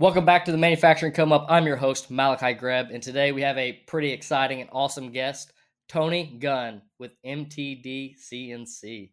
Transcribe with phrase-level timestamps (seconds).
[0.00, 1.46] Welcome back to the Manufacturing Come Up.
[1.48, 5.52] I'm your host, Malachi Greb, and today we have a pretty exciting and awesome guest,
[5.88, 9.12] Tony Gunn with MTDCNC.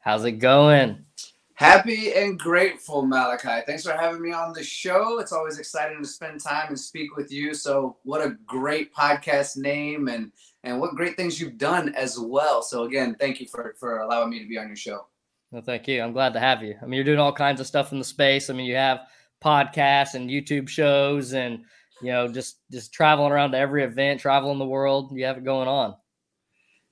[0.00, 1.06] How's it going?
[1.54, 3.64] Happy and grateful, Malachi.
[3.66, 5.20] Thanks for having me on the show.
[5.20, 7.54] It's always exciting to spend time and speak with you.
[7.54, 10.32] So, what a great podcast name and
[10.64, 12.60] and what great things you've done as well.
[12.60, 15.06] So, again, thank you for for allowing me to be on your show.
[15.50, 16.02] Well, thank you.
[16.02, 16.76] I'm glad to have you.
[16.82, 18.50] I mean, you're doing all kinds of stuff in the space.
[18.50, 19.06] I mean, you have
[19.42, 21.64] podcasts and YouTube shows and
[22.02, 25.10] you know just just traveling around to every event, traveling the world.
[25.12, 25.94] You have it going on.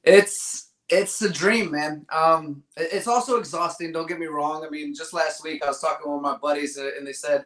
[0.02, 2.06] It's it's a dream, man.
[2.10, 3.92] Um, it's also exhausting.
[3.92, 4.64] Don't get me wrong.
[4.64, 7.44] I mean, just last week I was talking with my buddies uh, and they said,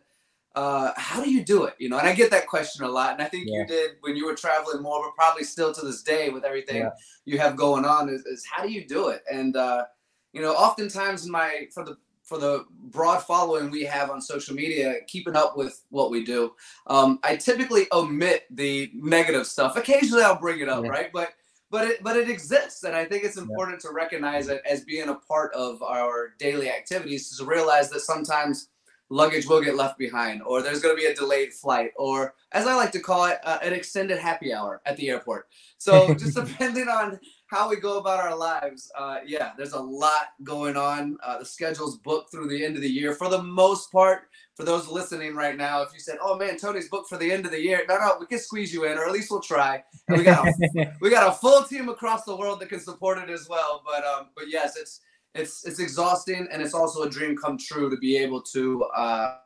[0.54, 3.12] uh, "How do you do it?" You know, and I get that question a lot.
[3.14, 3.60] And I think yeah.
[3.60, 6.82] you did when you were traveling more, but probably still to this day with everything
[6.82, 6.90] yeah.
[7.24, 8.08] you have going on.
[8.08, 9.22] Is, is, how do you do it?
[9.30, 9.86] And uh,
[10.32, 14.96] you know, oftentimes my for the for the broad following we have on social media,
[15.06, 16.54] keeping up with what we do.
[16.86, 19.76] Um, I typically omit the negative stuff.
[19.76, 20.90] Occasionally, I'll bring it up, yeah.
[20.90, 21.12] right?
[21.12, 21.30] But
[21.70, 23.90] but it but it exists, and I think it's important yeah.
[23.90, 27.36] to recognize it as being a part of our daily activities.
[27.36, 28.68] To realize that sometimes
[29.08, 32.66] luggage will get left behind, or there's going to be a delayed flight, or as
[32.66, 35.48] I like to call it, uh, an extended happy hour at the airport.
[35.78, 37.18] So just depending on
[37.52, 41.18] how we go about our lives, uh, yeah, there's a lot going on.
[41.22, 44.22] Uh, the schedule's booked through the end of the year for the most part.
[44.54, 47.44] For those listening right now, if you said, "Oh man, Tony's booked for the end
[47.44, 49.84] of the year," no, no, we can squeeze you in, or at least we'll try.
[50.08, 53.18] And we got a, we got a full team across the world that can support
[53.18, 53.82] it as well.
[53.84, 55.00] But um, but yes, it's
[55.34, 58.82] it's it's exhausting, and it's also a dream come true to be able to.
[58.96, 59.36] Uh,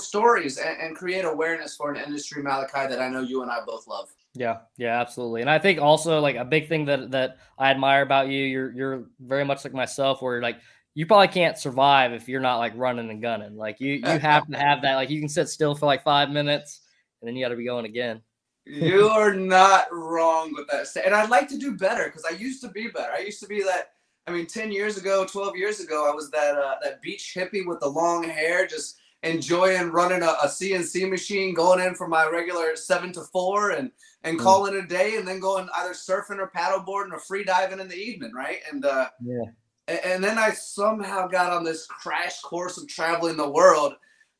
[0.00, 3.58] stories and, and create awareness for an industry malachi that i know you and i
[3.66, 5.40] both love yeah, yeah, absolutely.
[5.40, 8.72] And I think also like a big thing that that I admire about you, you're
[8.72, 10.58] you're very much like myself, where like
[10.94, 13.56] you probably can't survive if you're not like running and gunning.
[13.56, 14.94] Like you you have to have that.
[14.94, 16.82] Like you can sit still for like five minutes,
[17.20, 18.22] and then you got to be going again.
[18.64, 20.86] you are not wrong with that.
[21.04, 23.12] And I'd like to do better because I used to be better.
[23.12, 23.90] I used to be that.
[24.28, 27.66] I mean, ten years ago, twelve years ago, I was that uh, that beach hippie
[27.66, 32.28] with the long hair, just enjoying running a, a, CNC machine, going in for my
[32.28, 33.90] regular seven to four, and
[34.24, 34.42] and mm.
[34.42, 37.88] calling it a day, and then going either surfing or paddleboarding or free diving in
[37.88, 38.58] the evening, right?
[38.70, 39.44] And uh, yeah,
[39.88, 43.94] and, and then I somehow got on this crash course of traveling the world.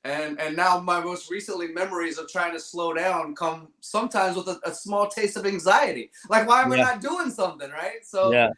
[0.05, 4.47] And, and now my most recently memories of trying to slow down come sometimes with
[4.47, 6.11] a, a small taste of anxiety.
[6.31, 6.78] Like, why am yeah.
[6.78, 8.05] I not doing something, right?
[8.05, 8.50] So yeah.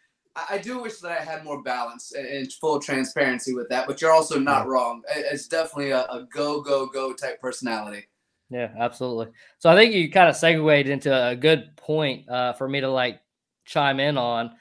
[0.48, 4.00] I, do wish that I had more balance and, and, full transparency with that, but
[4.00, 5.02] you're also not wrong.
[5.14, 8.06] It's definitely a, a go, go, go type personality.
[8.50, 9.28] Yeah, absolutely.
[9.58, 12.90] So I think you kind of segued into a good point uh, for me to
[12.90, 13.20] like
[13.64, 14.52] chime in on.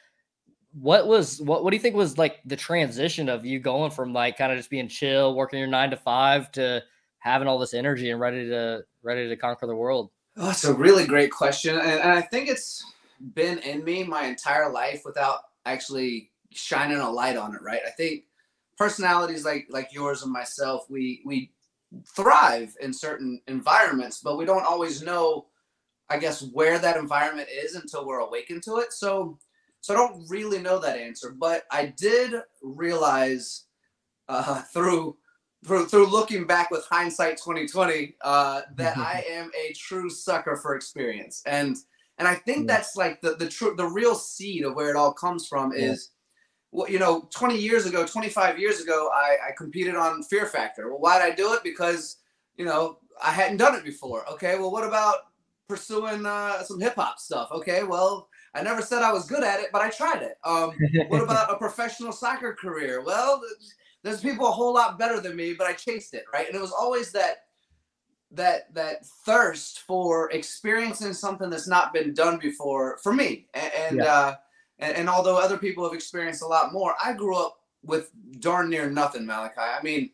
[0.74, 1.64] What was what?
[1.64, 4.60] What do you think was like the transition of you going from like kind of
[4.60, 6.84] just being chill, working your nine to five, to
[7.18, 10.12] having all this energy and ready to ready to conquer the world?
[10.38, 12.84] Oh, that's a really great question, and, and I think it's
[13.34, 17.62] been in me my entire life without actually shining a light on it.
[17.62, 17.82] Right?
[17.86, 18.24] I think
[18.78, 21.52] personalities like like yours and myself, we we
[22.06, 25.48] thrive in certain environments, but we don't always know,
[26.10, 28.94] I guess, where that environment is until we're awakened to it.
[28.94, 29.40] So,
[29.82, 33.66] so I don't really know that answer, but I did realize
[34.28, 35.18] uh, through
[35.66, 40.76] through through looking back with hindsight 2020 uh, that I am a true sucker for
[40.76, 41.78] experience, and
[42.20, 42.76] and I think yeah.
[42.76, 46.12] that's like the the true the real seed of where it all comes from is
[46.72, 50.90] well, you know, 20 years ago, 25 years ago, I, I competed on Fear Factor.
[50.90, 51.64] Well, why did I do it?
[51.64, 52.18] Because,
[52.58, 54.30] you know, I hadn't done it before.
[54.34, 55.16] Okay, well, what about
[55.68, 57.50] pursuing uh, some hip hop stuff?
[57.52, 60.38] Okay, well, I never said I was good at it, but I tried it.
[60.44, 60.74] Um,
[61.08, 63.02] what about a professional soccer career?
[63.04, 63.42] Well,
[64.04, 66.48] there's people a whole lot better than me, but I chased it, right?
[66.48, 67.46] And it was always that
[68.32, 73.72] that that thirst for experiencing something that's not been done before for me, and.
[73.74, 74.14] and yeah.
[74.14, 74.36] uh,
[74.80, 78.70] and, and although other people have experienced a lot more, I grew up with darn
[78.70, 79.60] near nothing, Malachi.
[79.60, 80.12] I mean,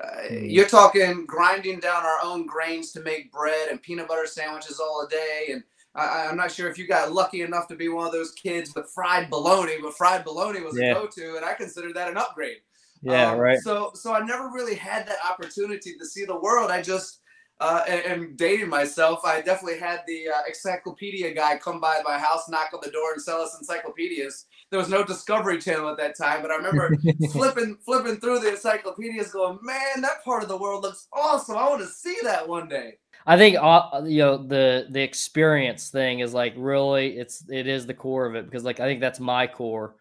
[0.00, 0.50] uh, mm.
[0.50, 5.06] you're talking grinding down our own grains to make bread and peanut butter sandwiches all
[5.06, 5.48] a day.
[5.52, 5.62] And
[5.94, 8.74] I, am not sure if you got lucky enough to be one of those kids
[8.74, 10.92] with fried bologna, but fried bologna was yeah.
[10.92, 12.58] a go-to, and I considered that an upgrade.
[13.02, 13.58] Yeah, um, right.
[13.60, 16.70] So, so I never really had that opportunity to see the world.
[16.70, 17.20] I just
[17.58, 22.18] uh, and, and, dating myself, I definitely had the uh, encyclopedia guy come by my
[22.18, 24.44] house, knock on the door, and sell us encyclopedias.
[24.70, 26.94] There was no Discovery Channel at that time, but I remember
[27.32, 31.56] flipping flipping through the encyclopedias, going, "Man, that part of the world looks awesome.
[31.56, 35.88] I want to see that one day." I think uh, you know the the experience
[35.88, 39.00] thing is like really it's it is the core of it because like I think
[39.00, 39.96] that's my core.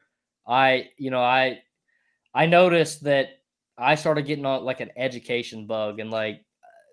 [0.46, 1.60] I you know I
[2.34, 3.30] I noticed that
[3.78, 6.42] I started getting on like an education bug and like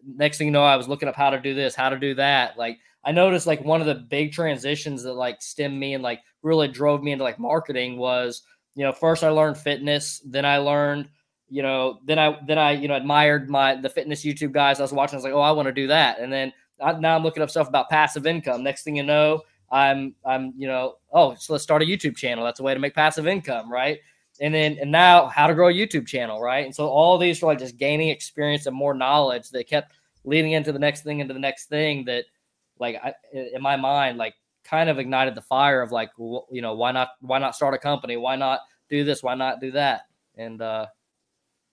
[0.07, 2.15] next thing you know, I was looking up how to do this, how to do
[2.15, 2.59] that.
[2.59, 6.21] Like I noticed like one of the big transitions that like stemmed me and like
[6.43, 8.43] really drove me into like marketing was,
[8.75, 11.09] you know, first I learned fitness, then I learned,
[11.49, 14.83] you know, then I then I, you know, admired my the fitness YouTube guys I
[14.83, 15.17] was watching.
[15.17, 16.19] I was like, oh, I want to do that.
[16.21, 18.63] And then I, now I'm looking up stuff about passive income.
[18.63, 22.45] Next thing you know, I'm I'm, you know, oh, so let's start a YouTube channel.
[22.45, 23.99] That's a way to make passive income, right?
[24.43, 26.67] And then and now how to grow a YouTube channel, right?
[26.67, 29.93] And so all these were like just gaining experience and more knowledge that kept
[30.25, 32.25] leading into the next thing, into the next thing that,
[32.79, 34.35] like, I, in my mind, like
[34.65, 37.79] kind of ignited the fire of like, you know, why not, why not start a
[37.79, 38.17] company?
[38.17, 38.61] Why not
[38.91, 39.23] do this?
[39.23, 40.03] Why not do that?
[40.37, 40.87] And uh,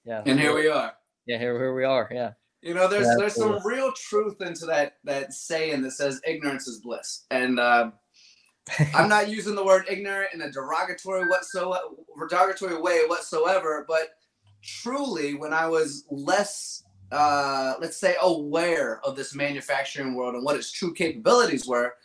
[0.06, 0.22] yeah.
[0.26, 0.94] And here we are.
[1.26, 2.08] Yeah, here, here we are.
[2.12, 2.34] Yeah.
[2.62, 6.68] You know, there's yeah, there's some real truth into that that saying that says ignorance
[6.68, 7.92] is bliss, and uh,
[8.94, 11.84] I'm not using the word ignorant in a derogatory whatsoever,
[12.30, 14.10] derogatory way whatsoever, but
[14.62, 20.56] truly, when I was less, uh, let's say, aware of this manufacturing world and what
[20.56, 21.96] its true capabilities were,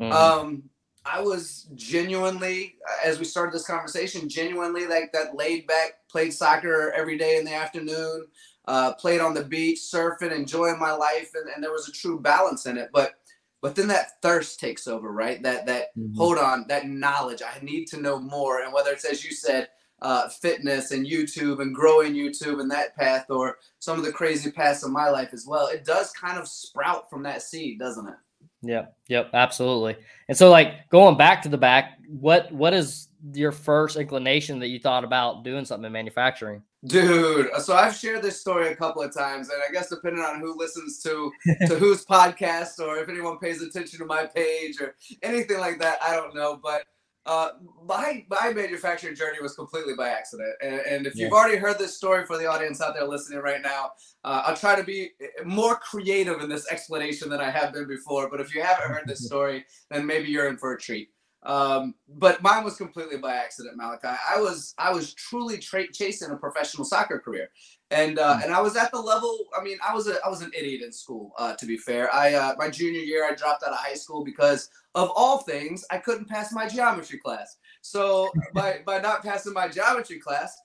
[0.00, 0.12] mm-hmm.
[0.12, 0.62] um,
[1.04, 6.92] I was genuinely, as we started this conversation, genuinely like that laid back, played soccer
[6.92, 8.26] every day in the afternoon,
[8.68, 12.20] uh, played on the beach, surfing, enjoying my life, and, and there was a true
[12.20, 12.90] balance in it.
[12.92, 13.14] But
[13.62, 15.42] but then that thirst takes over right?
[15.42, 16.14] That that mm-hmm.
[16.16, 17.40] hold on that knowledge.
[17.40, 18.62] I need to know more.
[18.62, 19.68] And whether it's as you said
[20.02, 24.50] uh, fitness and youtube and growing youtube and that path or some of the crazy
[24.50, 28.08] paths of my life as well it does kind of sprout from that seed doesn't
[28.08, 28.14] it?
[28.62, 29.96] Yeah yep absolutely.
[30.28, 34.68] And so like going back to the back what what is your first inclination that
[34.68, 39.02] you thought about doing something in manufacturing Dude, so I've shared this story a couple
[39.02, 41.30] of times, and I guess depending on who listens to
[41.68, 45.98] to whose podcast or if anyone pays attention to my page or anything like that,
[46.02, 46.58] I don't know.
[46.60, 46.82] But
[47.24, 47.50] uh,
[47.86, 51.26] my my manufacturing journey was completely by accident, and, and if yeah.
[51.26, 53.92] you've already heard this story for the audience out there listening right now,
[54.24, 55.10] uh, I'll try to be
[55.44, 58.28] more creative in this explanation than I have been before.
[58.28, 61.10] But if you haven't heard this story, then maybe you're in for a treat.
[61.44, 64.16] Um, but mine was completely by accident, Malachi.
[64.30, 67.50] I was I was truly tra- chasing a professional soccer career,
[67.90, 69.36] and uh, and I was at the level.
[69.58, 71.32] I mean, I was a I was an idiot in school.
[71.36, 74.24] Uh, to be fair, I uh, my junior year I dropped out of high school
[74.24, 77.56] because of all things I couldn't pass my geometry class.
[77.80, 80.56] So by by not passing my geometry class,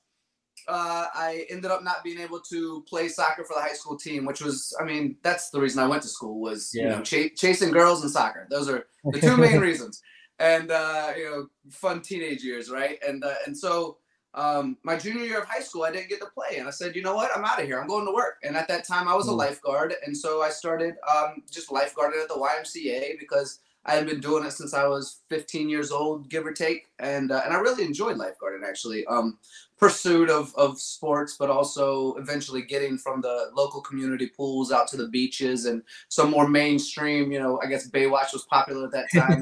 [0.67, 4.25] uh, I ended up not being able to play soccer for the high school team,
[4.25, 6.83] which was, I mean, that's the reason I went to school was, yeah.
[6.83, 8.45] you know, ch- chasing girls and soccer.
[8.49, 10.03] Those are the two main reasons
[10.39, 12.99] and uh, you know, fun teenage years, right?
[13.07, 13.97] And uh, and so
[14.33, 16.95] um, my junior year of high school, I didn't get to play, and I said,
[16.95, 17.79] you know what, I'm out of here.
[17.79, 18.35] I'm going to work.
[18.43, 19.37] And at that time, I was a hmm.
[19.37, 24.19] lifeguard, and so I started um, just lifeguarding at the YMCA because I had been
[24.19, 27.57] doing it since I was 15 years old, give or take, and uh, and I
[27.59, 29.05] really enjoyed lifeguarding actually.
[29.05, 29.39] Um,
[29.77, 34.97] pursuit of of sports, but also eventually getting from the local community pools out to
[34.97, 37.31] the beaches and some more mainstream.
[37.31, 39.41] You know, I guess Baywatch was popular at that time.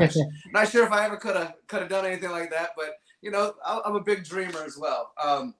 [0.51, 3.31] not sure if I ever could have could have done anything like that, but you
[3.31, 5.11] know, I'm a big dreamer as well.
[5.23, 5.55] Um,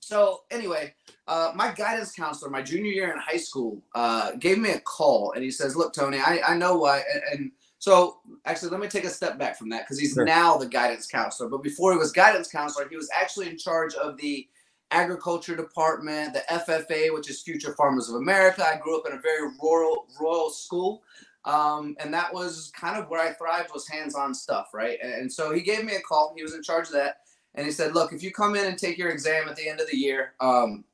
[0.00, 0.94] so anyway,
[1.28, 5.32] uh, my guidance counselor, my junior year in high school, uh, gave me a call
[5.32, 7.52] and he says, "Look, Tony, I, I know why." And, and
[7.82, 10.24] so actually, let me take a step back from that because he's sure.
[10.24, 11.48] now the guidance counselor.
[11.48, 14.46] But before he was guidance counselor, he was actually in charge of the
[14.92, 18.64] agriculture department, the FFA, which is Future Farmers of America.
[18.64, 21.02] I grew up in a very rural, rural school.
[21.44, 25.00] Um, and that was kind of where I thrived was hands-on stuff, right?
[25.02, 26.32] And, and so he gave me a call.
[26.36, 27.22] He was in charge of that,
[27.56, 29.80] and he said, "Look, if you come in and take your exam at the end
[29.80, 30.84] of the year, um,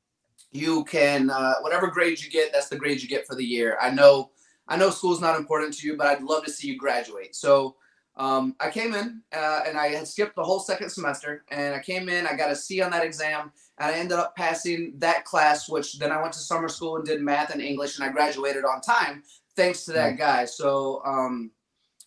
[0.53, 3.77] you can uh, whatever grades you get, that's the grades you get for the year.
[3.79, 4.31] I know
[4.69, 7.35] I know school's not important to you, but I'd love to see you graduate.
[7.35, 7.77] So
[8.17, 11.45] um, I came in uh, and I had skipped the whole second semester.
[11.51, 14.37] And I came in, I got a C on that exam, and I ended up
[14.37, 17.99] passing that class, which then I went to summer school and did math and English,
[17.99, 19.23] and I graduated on time
[19.59, 20.45] thanks to that guy.
[20.45, 21.51] So, um,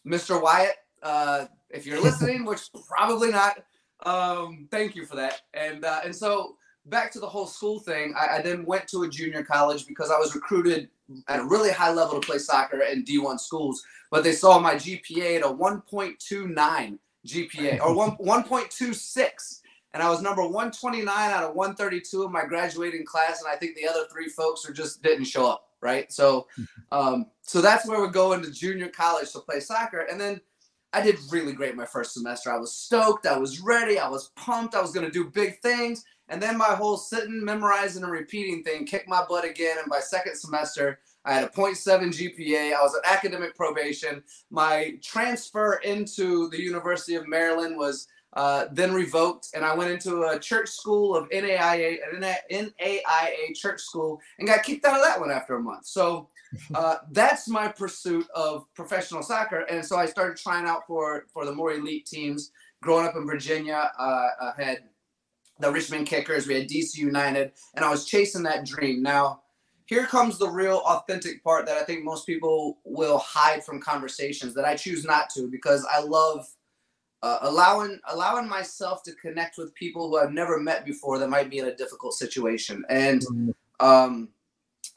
[0.08, 0.42] Mr.
[0.42, 3.64] Wyatt, uh, if you're listening, which probably not,
[4.06, 5.42] um, thank you for that.
[5.54, 9.04] And uh, and so back to the whole school thing, I, I, then went to
[9.04, 10.90] a junior college because I was recruited
[11.28, 13.84] at a really high level to play soccer in D1 schools.
[14.10, 19.60] But they saw my GPA at a 1.29 GPA or 1 1.26.
[19.94, 23.76] And I was number 129 out of 132 in my graduating class, and I think
[23.76, 26.10] the other three folks are just didn't show up, right?
[26.12, 26.48] So,
[26.94, 30.40] um, so that's where we go into junior college to play soccer, and then
[30.94, 32.52] I did really great my first semester.
[32.52, 35.60] I was stoked, I was ready, I was pumped, I was going to do big
[35.62, 36.04] things.
[36.28, 39.78] And then my whole sitting, memorizing, and repeating thing kicked my butt again.
[39.80, 42.74] And by second semester, I had a 0.7 GPA.
[42.74, 44.24] I was on academic probation.
[44.50, 50.24] My transfer into the University of Maryland was uh, then revoked, and I went into
[50.24, 55.20] a church school of NAIA, an NAIA church school, and got kicked out of that
[55.20, 55.86] one after a month.
[55.86, 56.30] So
[56.76, 59.62] uh, that's my pursuit of professional soccer.
[59.62, 62.52] And so I started trying out for for the more elite teams.
[62.82, 64.80] Growing up in Virginia, uh, I had
[65.60, 69.04] the Richmond Kickers, we had DC United, and I was chasing that dream.
[69.04, 69.44] Now,
[69.86, 74.54] here comes the real authentic part that I think most people will hide from conversations
[74.56, 76.48] that I choose not to because I love
[77.24, 81.50] uh, allowing allowing myself to connect with people who I've never met before that might
[81.50, 82.84] be in a difficult situation.
[82.90, 83.86] And mm-hmm.
[83.86, 84.30] um,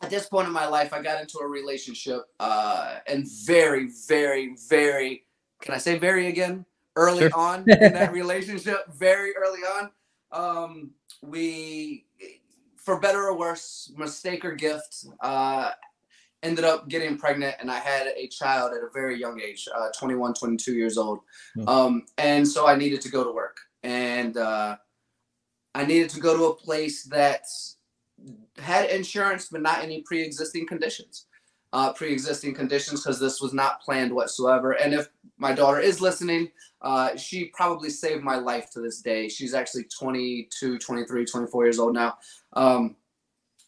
[0.04, 4.54] at this point in my life, I got into a relationship uh, and very, very,
[4.68, 5.24] very,
[5.62, 6.66] can I say very again?
[6.96, 7.30] Early sure.
[7.34, 9.90] on in that relationship, very early on,
[10.30, 10.90] um,
[11.22, 12.04] we,
[12.76, 15.70] for better or worse, mistake or gift, uh,
[16.42, 19.88] ended up getting pregnant and I had a child at a very young age, uh,
[19.98, 21.20] 21, 22 years old.
[21.56, 21.68] Mm-hmm.
[21.68, 24.76] Um, and so I needed to go to work and uh,
[25.74, 27.46] I needed to go to a place that
[28.58, 31.26] had insurance, but not any pre-existing conditions.
[31.72, 34.72] Uh, pre-existing conditions because this was not planned whatsoever.
[34.72, 35.08] And if
[35.38, 36.50] my daughter is listening,
[36.82, 39.28] uh, she probably saved my life to this day.
[39.28, 42.16] She's actually 22, 23, 24 years old now.
[42.52, 42.94] Um,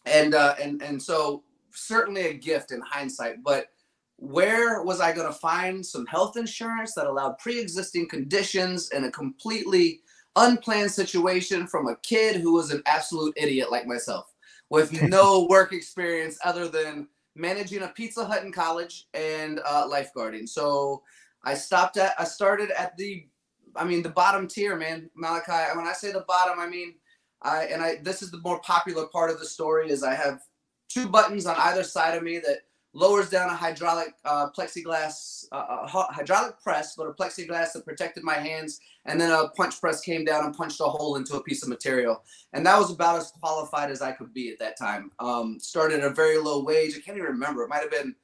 [0.04, 3.70] and, uh, and, and so certainly a gift in hindsight, but
[4.18, 9.10] where was I going to find some health insurance that allowed pre-existing conditions in a
[9.10, 10.00] completely
[10.36, 14.32] unplanned situation from a kid who was an absolute idiot like myself?
[14.70, 20.48] With no work experience other than managing a Pizza Hut in college and uh, lifeguarding.
[20.48, 21.02] So
[21.44, 23.26] I stopped at, I started at the,
[23.74, 25.76] I mean, the bottom tier, man, Malachi.
[25.76, 26.94] When I say the bottom, I mean,
[27.42, 30.40] I, and I, this is the more popular part of the story is I have
[30.88, 32.60] two buttons on either side of me that
[32.96, 38.24] lowers down a hydraulic uh, plexiglass, uh, a hydraulic press, but a plexiglass that protected
[38.24, 38.80] my hands.
[39.04, 41.68] And then a punch press came down and punched a hole into a piece of
[41.68, 42.24] material.
[42.54, 45.10] And that was about as qualified as I could be at that time.
[45.18, 46.96] Um, started at a very low wage.
[46.96, 47.62] I can't even remember.
[47.62, 48.14] It might have been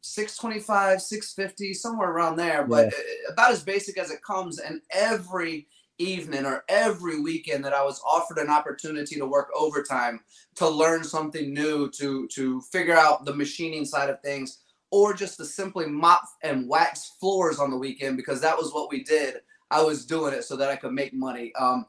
[0.00, 3.32] 625, 650, somewhere around there, but yeah.
[3.32, 4.58] about as basic as it comes.
[4.58, 5.68] And every
[6.02, 10.20] evening or every weekend that I was offered an opportunity to work overtime,
[10.56, 15.36] to learn something new, to to figure out the machining side of things, or just
[15.38, 19.36] to simply mop and wax floors on the weekend because that was what we did.
[19.70, 21.52] I was doing it so that I could make money.
[21.58, 21.86] Um,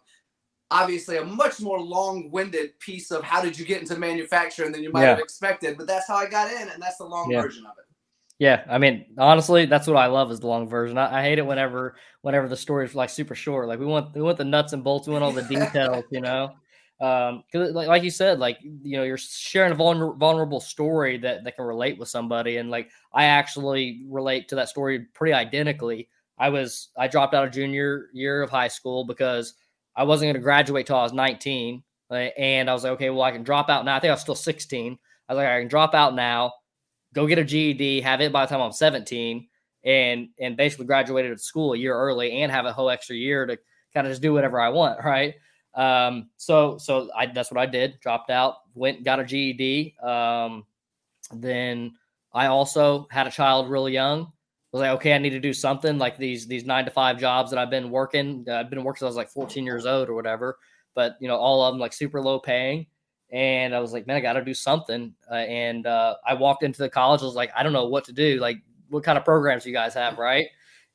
[0.72, 4.92] obviously, a much more long-winded piece of how did you get into manufacturing than you
[4.92, 5.10] might yeah.
[5.10, 7.42] have expected, but that's how I got in, and that's the long yeah.
[7.42, 7.86] version of it.
[8.44, 10.98] Yeah, I mean, honestly, that's what I love is the long version.
[10.98, 13.70] I, I, hate it whenever whenever the story is like super short.
[13.70, 16.20] Like we want we want the nuts and bolts, we want all the details, you
[16.20, 16.52] know.
[17.00, 21.18] Um, because like, like you said, like you know, you're sharing a vulner- vulnerable story
[21.20, 25.32] that that can relate with somebody, and like I actually relate to that story pretty
[25.32, 26.10] identically.
[26.38, 29.54] I was I dropped out of junior year of high school because
[29.96, 31.82] I wasn't going to graduate till I was 19,
[32.12, 33.96] and I was like, okay, well, I can drop out now.
[33.96, 35.00] I think I was still 16.
[35.30, 36.52] I was like, I can drop out now
[37.14, 39.48] go get a GED, have it by the time I'm 17,
[39.86, 43.46] and and basically graduated at school a year early and have a whole extra year
[43.46, 43.58] to
[43.94, 45.36] kind of just do whatever I want, right?
[45.76, 48.00] Um, so so I that's what I did.
[48.02, 49.96] Dropped out, went got a GED.
[50.02, 50.66] Um,
[51.34, 51.94] then
[52.34, 54.22] I also had a child really young.
[54.22, 57.20] I was like, okay, I need to do something like these these nine to five
[57.20, 58.46] jobs that I've been working.
[58.50, 60.58] I've been working since I was like 14 years old or whatever.
[60.96, 62.88] But you know, all of them like super low paying
[63.34, 65.12] and I was like, man, I got to do something.
[65.30, 67.22] Uh, and uh, I walked into the college.
[67.24, 68.38] I was like, I don't know what to do.
[68.40, 68.58] Like,
[68.90, 70.46] what kind of programs you guys have, right?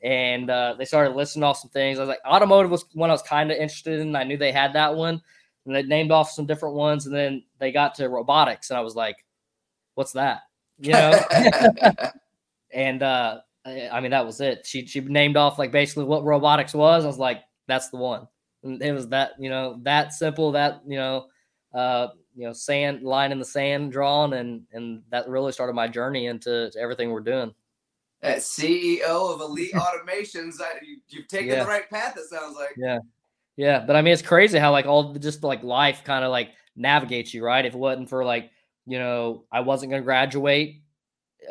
[0.05, 1.99] And uh, they started listing off some things.
[1.99, 4.15] I was like, automotive was one I was kind of interested in.
[4.15, 5.21] I knew they had that one,
[5.67, 7.07] and they named off some different ones.
[7.07, 9.17] And then they got to robotics, and I was like,
[9.95, 10.43] what's that?
[10.79, 11.21] You know.
[12.73, 14.65] and uh, I mean, that was it.
[14.65, 17.03] She she named off like basically what robotics was.
[17.03, 18.29] I was like, that's the one.
[18.63, 20.53] And it was that you know that simple.
[20.53, 21.27] That you know.
[21.75, 25.89] Uh, you know sand line in the sand drawn and and that really started my
[25.89, 27.53] journey into everything we're doing.
[28.23, 30.55] As ceo of elite automations
[31.09, 31.65] you, have taken yeah.
[31.65, 32.75] the right path it sounds like.
[32.77, 33.01] Yeah.
[33.57, 36.51] Yeah but i mean it's crazy how like all just like life kind of like
[36.77, 37.67] navigates you right?
[37.67, 38.53] If it wasn't for like
[38.87, 40.81] you know i wasn't going to graduate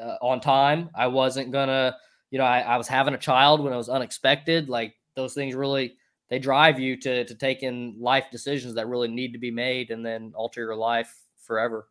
[0.02, 1.96] uh, on time i wasn't gonna
[2.32, 5.54] you know I, I was having a child when it was unexpected like those things
[5.54, 5.98] really
[6.30, 9.92] they drive you to to take in life decisions that really need to be made
[9.92, 11.88] and then alter your life forever.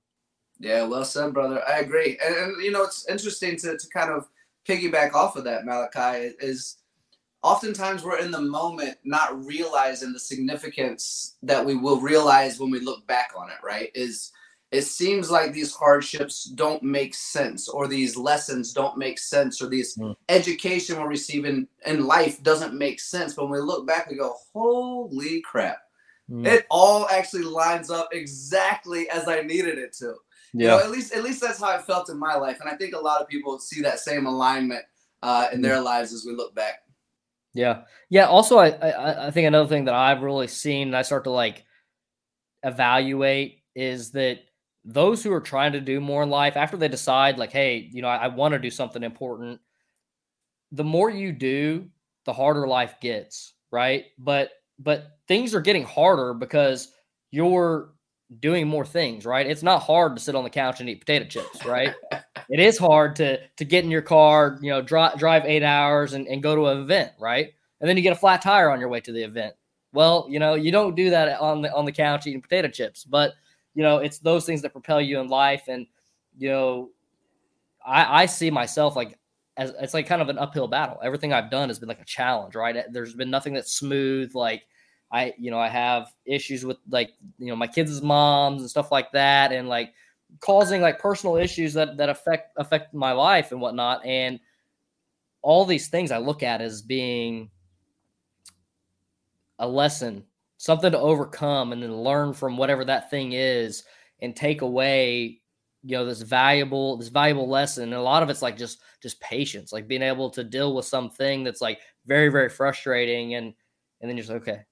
[0.59, 1.63] Yeah, well said, brother.
[1.69, 2.19] I agree.
[2.25, 4.27] And, and you know, it's interesting to, to kind of
[4.67, 6.79] piggyback off of that, Malachi, is
[7.43, 12.81] oftentimes we're in the moment not realizing the significance that we will realize when we
[12.81, 13.91] look back on it, right?
[13.95, 14.33] Is
[14.73, 19.69] it seems like these hardships don't make sense or these lessons don't make sense or
[19.69, 20.15] these mm.
[20.29, 24.35] education we're receiving in life doesn't make sense but when we look back we go
[24.53, 25.79] holy crap
[26.31, 26.47] mm.
[26.47, 30.15] it all actually lines up exactly as i needed it to
[30.57, 30.75] yeah.
[30.75, 32.77] you know, at least at least that's how I felt in my life, and I
[32.77, 34.85] think a lot of people see that same alignment
[35.23, 36.83] uh, in their lives as we look back.
[37.55, 38.27] Yeah, yeah.
[38.27, 41.31] Also, I, I I think another thing that I've really seen, and I start to
[41.31, 41.65] like
[42.63, 44.41] evaluate, is that
[44.87, 48.01] those who are trying to do more in life after they decide, like, hey, you
[48.01, 49.61] know, I, I want to do something important.
[50.71, 51.89] The more you do,
[52.25, 54.07] the harder life gets, right?
[54.19, 56.93] But but things are getting harder because
[57.31, 57.95] you're
[58.41, 59.47] doing more things, right?
[59.47, 61.95] It's not hard to sit on the couch and eat potato chips, right?
[62.49, 66.13] it is hard to to get in your car, you know, drive drive eight hours
[66.13, 67.53] and, and go to an event, right?
[67.81, 69.55] And then you get a flat tire on your way to the event.
[69.93, 73.03] Well, you know, you don't do that on the on the couch eating potato chips,
[73.03, 73.33] but
[73.77, 75.65] you know, it's those things that propel you in life.
[75.69, 75.87] And
[76.39, 76.91] you know,
[77.87, 79.19] I I see myself like
[79.59, 80.99] as it's like kind of an uphill battle.
[81.05, 82.85] Everything I've done has been like a challenge, right?
[82.91, 84.35] There's been nothing that's smooth.
[84.35, 84.63] Like
[85.13, 88.91] I, you know, I have issues with like, you know, my kids' moms and stuff
[88.91, 89.93] like that, and like
[90.41, 94.05] causing like personal issues that that affect affect my life and whatnot.
[94.07, 94.41] And
[95.43, 97.51] all these things I look at as being
[99.59, 100.25] a lesson,
[100.67, 103.85] something to overcome, and then learn from whatever that thing is,
[104.21, 105.41] and take away
[105.87, 107.85] you know this valuable this valuable lesson.
[107.85, 110.85] And a lot of it's like just just patience like being able to deal with
[110.85, 113.55] something that's like very very frustrating and
[114.01, 114.65] and then you're just okay.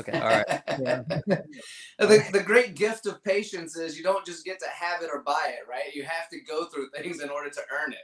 [0.00, 0.18] Okay.
[0.18, 0.62] All right.
[0.80, 1.02] Yeah.
[1.98, 5.22] the, the great gift of patience is you don't just get to have it or
[5.22, 5.94] buy it right?
[5.94, 7.98] You have to go through things in order to earn it.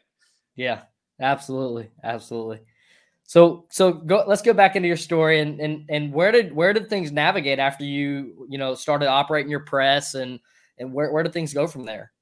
[0.54, 0.82] Yeah.
[1.20, 1.90] Absolutely.
[2.02, 2.60] Absolutely
[3.24, 6.72] so so go let's go back into your story and and and where did where
[6.72, 10.38] did things navigate after you you know started operating your press and
[10.78, 12.12] and where, where do things go from there?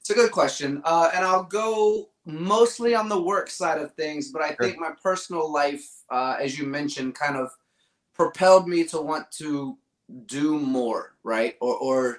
[0.00, 0.82] It's a good question.
[0.84, 4.56] Uh, and I'll go mostly on the work side of things, but I sure.
[4.60, 7.50] think my personal life, uh, as you mentioned, kind of
[8.14, 9.78] propelled me to want to
[10.26, 11.56] do more, right?
[11.60, 12.18] Or, or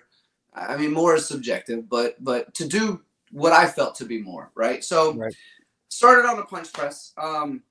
[0.56, 4.52] I mean, more is subjective, but but to do what I felt to be more,
[4.56, 4.84] right?
[4.84, 5.36] So right.
[5.90, 7.14] started on a punch press.
[7.18, 7.62] Um,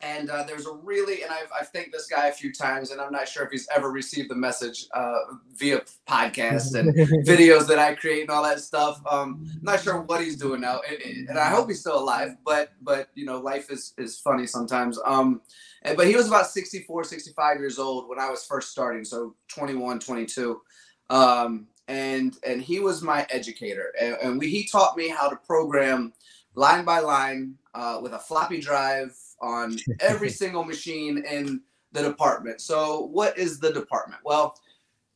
[0.00, 3.00] and uh, there's a really, and I've, I've thanked this guy a few times, and
[3.00, 5.18] I'm not sure if he's ever received the message uh,
[5.54, 6.94] via podcast and
[7.26, 9.00] videos that I create and all that stuff.
[9.10, 12.36] Um, I'm not sure what he's doing now, and, and, I hope he's still alive.
[12.44, 14.98] But but you know, life is is funny sometimes.
[15.06, 15.40] Um,
[15.82, 19.34] and, but he was about 64, 65 years old when I was first starting, so
[19.48, 20.60] 21, 22.
[21.08, 25.36] Um, and and he was my educator, and, and we, he taught me how to
[25.36, 26.12] program
[26.54, 31.60] line by line uh, with a floppy drive on every single machine in
[31.92, 32.60] the department.
[32.60, 34.20] So, what is the department?
[34.24, 34.58] Well,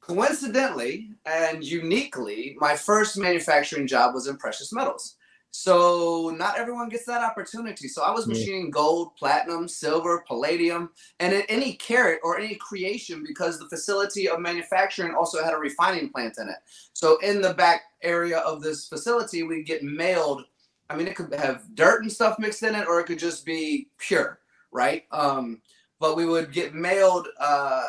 [0.01, 5.17] coincidentally and uniquely, my first manufacturing job was in precious metals.
[5.53, 7.89] So not everyone gets that opportunity.
[7.89, 13.59] So I was machining gold, platinum, silver, palladium, and any carat or any creation because
[13.59, 16.59] the facility of manufacturing also had a refining plant in it.
[16.93, 20.45] So in the back area of this facility, we get mailed
[20.91, 23.47] I mean, it could have dirt and stuff mixed in it, or it could just
[23.47, 24.41] be pure,
[24.73, 25.05] right?
[25.13, 25.63] Um,
[26.01, 27.85] but we would get mailed uh,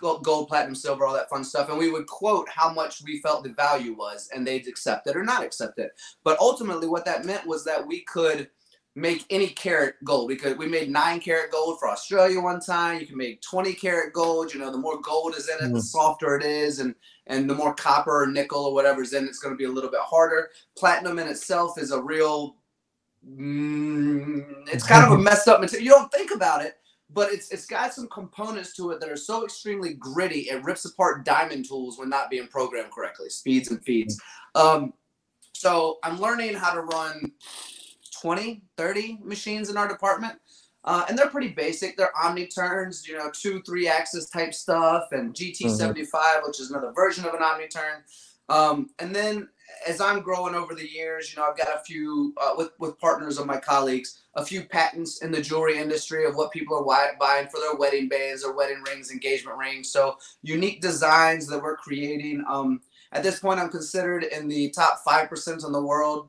[0.00, 3.42] gold, platinum, silver, all that fun stuff, and we would quote how much we felt
[3.42, 5.90] the value was, and they'd accept it or not accept it.
[6.22, 8.48] But ultimately, what that meant was that we could
[8.96, 10.28] make any carat gold.
[10.28, 12.98] We could we made nine carat gold for Australia one time.
[12.98, 14.52] You can make 20 carat gold.
[14.52, 15.74] You know, the more gold is in it, mm.
[15.74, 16.94] the softer it is, and
[17.26, 19.70] and the more copper or nickel or whatever's in it, it's going to be a
[19.70, 20.48] little bit harder.
[20.76, 22.56] Platinum in itself is a real
[23.28, 25.84] mm, it's kind of a messed up material.
[25.84, 26.78] You don't think about it,
[27.10, 30.86] but it's it's got some components to it that are so extremely gritty it rips
[30.86, 34.18] apart diamond tools when not being programmed correctly, speeds and feeds.
[34.54, 34.94] Um,
[35.52, 37.32] so I'm learning how to run
[38.26, 40.34] 20, 30 machines in our department.
[40.82, 41.96] Uh, and they're pretty basic.
[41.96, 46.44] They're Omniturns, you know, two, three axis type stuff, and GT75, mm-hmm.
[46.44, 48.02] which is another version of an Omniturn.
[48.48, 49.48] Um, and then
[49.86, 52.98] as I'm growing over the years, you know, I've got a few uh, with with
[52.98, 57.16] partners of my colleagues, a few patents in the jewelry industry of what people are
[57.20, 59.92] buying for their wedding bands or wedding rings, engagement rings.
[59.92, 62.44] So unique designs that we're creating.
[62.48, 62.80] Um,
[63.12, 66.28] at this point, I'm considered in the top five percent in the world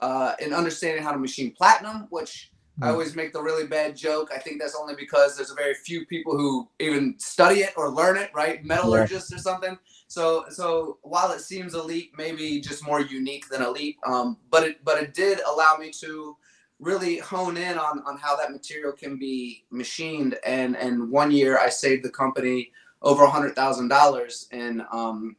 [0.00, 2.92] uh, in understanding how to machine platinum, which I hmm.
[2.92, 4.30] always make the really bad joke.
[4.34, 7.90] I think that's only because there's a very few people who even study it or
[7.90, 8.64] learn it, right?
[8.64, 9.76] Metallurgists or something.
[10.06, 14.84] So, so while it seems elite, maybe just more unique than elite, um, but it
[14.84, 16.36] but it did allow me to
[16.78, 20.38] really hone in on on how that material can be machined.
[20.46, 22.70] And and one year I saved the company
[23.02, 25.36] over a hundred thousand dollars in um,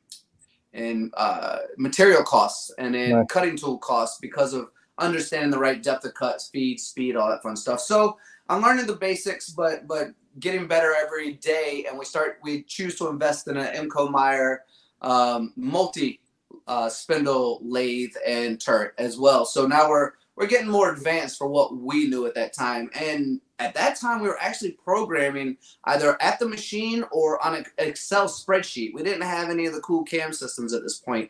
[0.73, 3.27] in uh, material costs and in right.
[3.27, 7.41] cutting tool costs because of understanding the right depth of cut, speed, speed, all that
[7.41, 7.79] fun stuff.
[7.79, 8.17] So
[8.49, 11.85] I'm learning the basics, but but getting better every day.
[11.87, 14.59] And we start we choose to invest in an Emco Maier
[15.01, 16.19] um, multi
[16.67, 19.45] uh, spindle lathe and turret as well.
[19.45, 22.89] So now we're we're getting more advanced for what we knew at that time.
[22.93, 27.65] And at that time, we were actually programming either at the machine or on an
[27.77, 28.93] Excel spreadsheet.
[28.93, 31.29] We didn't have any of the cool CAM systems at this point.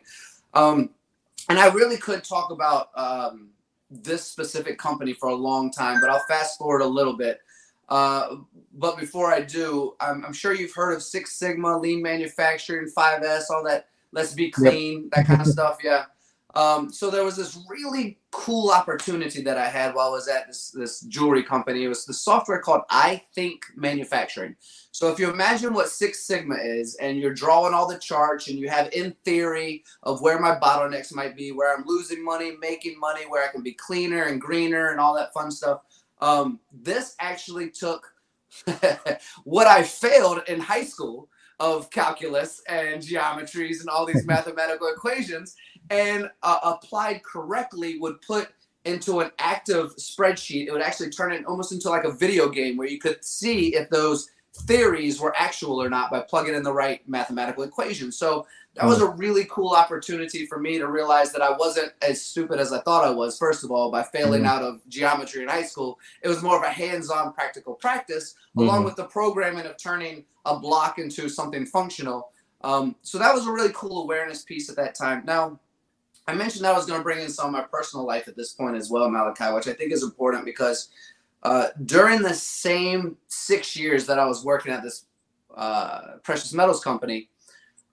[0.54, 0.90] Um,
[1.48, 3.50] and I really could talk about um,
[3.90, 7.40] this specific company for a long time, but I'll fast forward a little bit.
[7.88, 8.36] Uh,
[8.74, 13.50] but before I do, I'm, I'm, sure you've heard of Six Sigma, lean manufacturing, 5S,
[13.50, 13.88] all that.
[14.12, 15.10] Let's be clean, yep.
[15.12, 15.78] that kind of stuff.
[15.82, 16.04] Yeah.
[16.54, 20.48] Um, so there was this really cool opportunity that I had while I was at
[20.48, 21.84] this, this jewelry company.
[21.84, 24.56] It was the software called I Think Manufacturing.
[24.90, 28.58] So if you imagine what Six Sigma is, and you're drawing all the charts, and
[28.58, 32.98] you have in theory of where my bottlenecks might be, where I'm losing money, making
[32.98, 35.82] money, where I can be cleaner and greener, and all that fun stuff.
[36.20, 38.12] Um, this actually took
[39.44, 41.29] what I failed in high school
[41.60, 45.54] of calculus and geometries and all these mathematical equations
[45.90, 48.48] and uh, applied correctly would put
[48.86, 50.66] into an active spreadsheet.
[50.66, 53.74] It would actually turn it almost into like a video game where you could see
[53.74, 58.46] if those theories were actual or not by plugging in the right mathematical equation so
[58.76, 59.04] that was hmm.
[59.04, 62.80] a really cool opportunity for me to realize that I wasn't as stupid as I
[62.80, 63.36] thought I was.
[63.36, 64.50] First of all, by failing mm-hmm.
[64.50, 68.60] out of geometry in high school, it was more of a hands-on practical practice, mm-hmm.
[68.60, 72.30] along with the programming of turning a block into something functional.
[72.62, 75.24] Um, so that was a really cool awareness piece at that time.
[75.24, 75.58] Now,
[76.28, 78.52] I mentioned I was going to bring in some of my personal life at this
[78.52, 80.90] point as well, Malachi, which I think is important because
[81.42, 85.06] uh, during the same six years that I was working at this
[85.56, 87.28] uh, precious metals company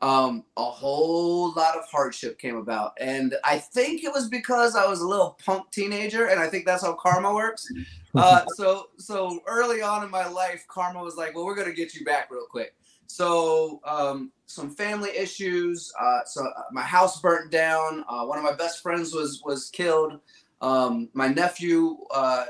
[0.02, 2.94] um, a whole lot of hardship came about.
[3.00, 6.66] And I think it was because I was a little punk teenager, and I think
[6.66, 7.68] that's how karma works.
[8.16, 11.94] Uh, so, so early on in my life, karma was like, "Well, we're gonna get
[11.94, 12.74] you back real quick."
[13.06, 15.94] So, um, some family issues.
[16.00, 18.04] Uh, so uh, my house burnt down.
[18.10, 20.20] Uh, one of my best friends was was killed.
[20.62, 22.46] Um, my nephew uh,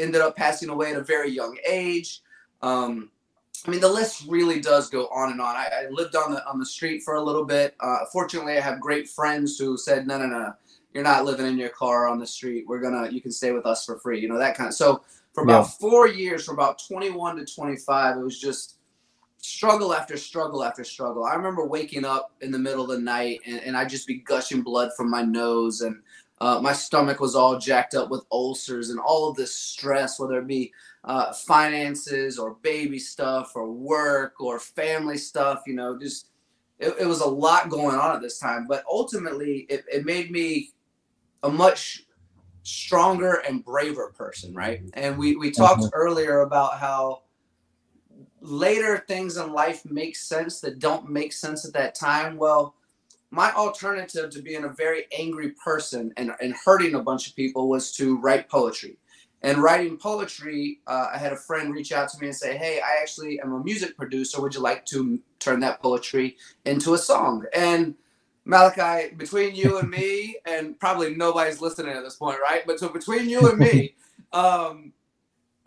[0.00, 2.22] ended up passing away at a very young age.
[2.62, 3.10] Um,
[3.66, 5.54] I mean, the list really does go on and on.
[5.54, 7.74] I, I lived on the on the street for a little bit.
[7.80, 10.52] Uh, fortunately, I have great friends who said, "No, no, no,
[10.94, 12.64] you're not living in your car on the street.
[12.66, 14.74] We're gonna, you can stay with us for free." You know that kind of.
[14.74, 15.02] So
[15.34, 15.70] for about yeah.
[15.80, 18.76] four years, from about 21 to 25, it was just
[19.42, 21.24] struggle after struggle after struggle.
[21.24, 24.16] I remember waking up in the middle of the night and, and I'd just be
[24.16, 26.02] gushing blood from my nose and
[26.40, 30.38] uh, my stomach was all jacked up with ulcers and all of this stress, whether
[30.38, 30.72] it be
[31.04, 36.28] uh, finances or baby stuff or work or family stuff, you know, just
[36.78, 38.66] it, it, was a lot going on at this time.
[38.66, 40.70] But ultimately, it, it made me
[41.42, 42.06] a much
[42.62, 44.80] stronger and braver person, right?
[44.94, 45.94] And we, we talked mm-hmm.
[45.94, 47.22] earlier about how
[48.40, 52.36] later things in life make sense that don't make sense at that time.
[52.36, 52.74] Well,
[53.30, 57.68] my alternative to being a very angry person and, and hurting a bunch of people
[57.68, 58.96] was to write poetry.
[59.42, 62.80] And writing poetry, uh, I had a friend reach out to me and say, Hey,
[62.80, 64.40] I actually am a music producer.
[64.42, 67.44] Would you like to turn that poetry into a song?
[67.54, 67.94] And
[68.44, 72.66] Malachi, between you and me, and probably nobody's listening at this point, right?
[72.66, 73.94] But so between you and me,
[74.32, 74.92] um,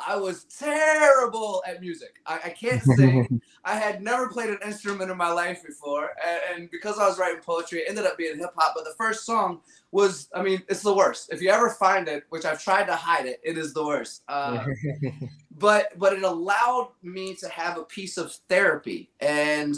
[0.06, 2.20] I was terrible at music.
[2.26, 3.42] I, I can't sing.
[3.66, 7.18] I had never played an instrument in my life before, and, and because I was
[7.18, 8.74] writing poetry, it ended up being hip hop.
[8.76, 9.62] But the first song
[9.92, 11.32] was, I mean, it's the worst.
[11.32, 14.24] If you ever find it, which I've tried to hide it, it is the worst.
[14.28, 14.66] Uh,
[15.58, 19.78] but but it allowed me to have a piece of therapy, and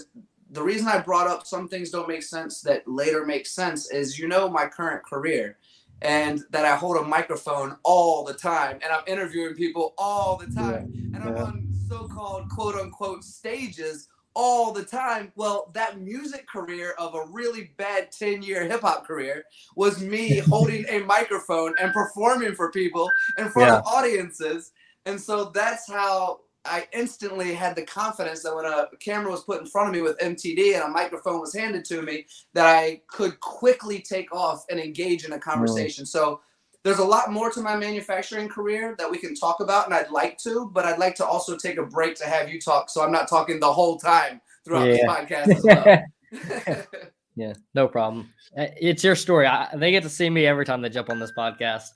[0.52, 4.18] the reason I brought up some things don't make sense that later make sense is,
[4.18, 5.58] you know, my current career
[6.02, 10.54] and that I hold a microphone all the time and I'm interviewing people all the
[10.54, 15.32] time and I'm on so-called quote unquote stages all the time.
[15.36, 20.86] Well, that music career of a really bad 10-year hip hop career was me holding
[20.90, 23.78] a microphone and performing for people in front yeah.
[23.78, 24.72] of audiences.
[25.06, 29.62] And so that's how I instantly had the confidence that when a camera was put
[29.62, 33.02] in front of me with MTD and a microphone was handed to me, that I
[33.08, 36.04] could quickly take off and engage in a conversation.
[36.04, 36.08] Mm.
[36.08, 36.42] So
[36.84, 40.12] there's a lot more to my manufacturing career that we can talk about, and I'd
[40.12, 43.04] like to, but I'd like to also take a break to have you talk, so
[43.04, 44.98] I'm not talking the whole time throughout yeah.
[44.98, 46.04] the podcast as well.
[47.36, 48.30] yeah, no problem.
[48.58, 49.48] Uh, it's your story.
[49.48, 51.88] I, they get to see me every time they jump on this podcast.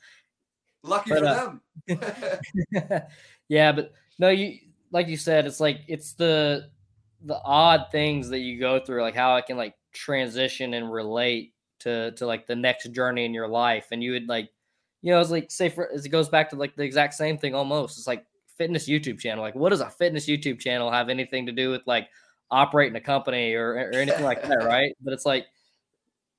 [0.84, 2.00] Lucky but, for uh,
[2.80, 3.02] them.
[3.50, 4.60] yeah, but no, you
[4.92, 6.70] like you said, it's like it's the
[7.24, 11.54] the odd things that you go through, like how I can like transition and relate
[11.80, 13.88] to to like the next journey in your life.
[13.92, 14.50] And you would like,
[15.02, 17.56] you know, it's like say for it goes back to like the exact same thing
[17.56, 17.98] almost.
[17.98, 18.26] It's like
[18.58, 19.44] fitness YouTube channel.
[19.44, 22.10] Like, what does a fitness YouTube channel have anything to do with like
[22.52, 24.96] operating a company or, or anything like that, right?
[25.02, 25.46] But it's like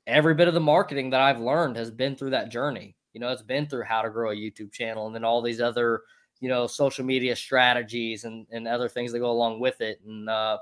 [0.07, 2.95] every bit of the marketing that I've learned has been through that journey.
[3.15, 5.61] You know, it's been through how to grow a YouTube channel and then all these
[5.61, 6.03] other,
[6.41, 10.01] you know, social media strategies and, and other things that go along with it.
[10.07, 10.59] And uh,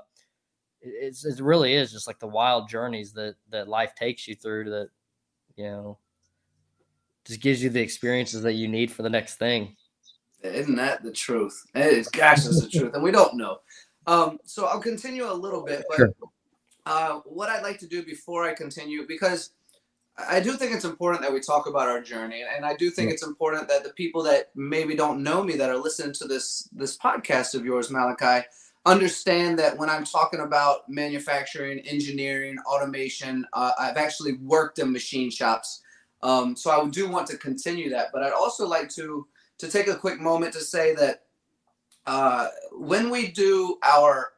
[0.81, 4.69] it's, it really is just like the wild journeys that, that life takes you through
[4.69, 4.89] that,
[5.55, 5.97] you know,
[7.25, 9.75] just gives you the experiences that you need for the next thing.
[10.41, 11.65] Isn't that the truth?
[11.75, 12.93] It is, gosh, that's the truth.
[12.93, 13.59] And we don't know.
[14.07, 16.13] Um, so I'll continue a little bit, but sure.
[16.85, 19.51] uh, what I'd like to do before I continue, because
[20.27, 23.11] I do think it's important that we talk about our journey, and I do think
[23.11, 26.67] it's important that the people that maybe don't know me that are listening to this
[26.71, 28.45] this podcast of yours, Malachi,
[28.85, 35.29] understand that when I'm talking about manufacturing, engineering, automation, uh, I've actually worked in machine
[35.29, 35.81] shops.
[36.21, 39.27] Um, so I do want to continue that, but I'd also like to
[39.59, 41.23] to take a quick moment to say that
[42.05, 44.31] uh, when we do our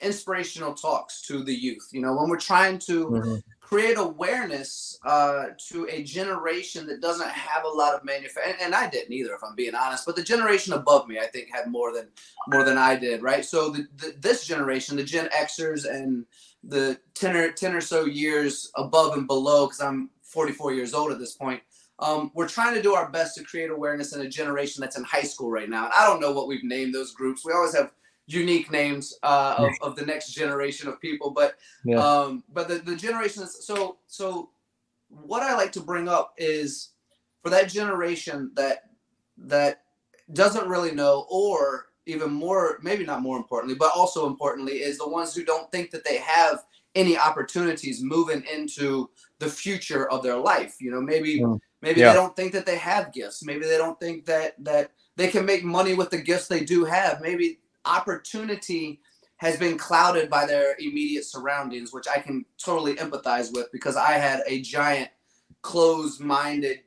[0.00, 3.34] inspirational talks to the youth, you know, when we're trying to mm-hmm.
[3.70, 8.90] Create awareness uh, to a generation that doesn't have a lot of manufacturing, and, I
[8.90, 11.94] didn't either, if I'm being honest, but the generation above me, I think, had more
[11.94, 12.08] than
[12.48, 13.44] more than I did, right?
[13.44, 16.26] So the, the, this generation, the Gen Xers and
[16.64, 21.12] the 10 or 10 or so years above and below, because I'm 44 years old
[21.12, 21.62] at this point,
[22.00, 25.04] um, we're trying to do our best to create awareness in a generation that's in
[25.04, 25.84] high school right now.
[25.84, 27.44] And I don't know what we've named those groups.
[27.44, 27.92] We always have
[28.32, 31.96] unique names uh, of, of the next generation of people, but yeah.
[31.96, 34.50] um, but the, the generation is so so.
[35.08, 36.90] What I like to bring up is
[37.42, 38.90] for that generation that
[39.38, 39.82] that
[40.32, 45.08] doesn't really know, or even more, maybe not more importantly, but also importantly, is the
[45.08, 46.62] ones who don't think that they have
[46.94, 50.76] any opportunities moving into the future of their life.
[50.80, 51.40] You know, maybe.
[51.40, 52.10] Mm Maybe yeah.
[52.10, 53.44] they don't think that they have gifts.
[53.44, 56.84] Maybe they don't think that that they can make money with the gifts they do
[56.84, 57.20] have.
[57.20, 59.00] Maybe opportunity
[59.36, 64.12] has been clouded by their immediate surroundings, which I can totally empathize with because I
[64.12, 65.08] had a giant
[65.62, 66.80] closed-minded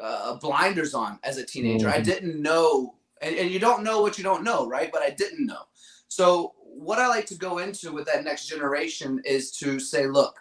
[0.00, 1.86] uh, blinders on as a teenager.
[1.86, 1.98] Mm-hmm.
[1.98, 4.90] I didn't know, and, and you don't know what you don't know, right?
[4.92, 5.62] But I didn't know.
[6.08, 10.38] So what I like to go into with that next generation is to say, look,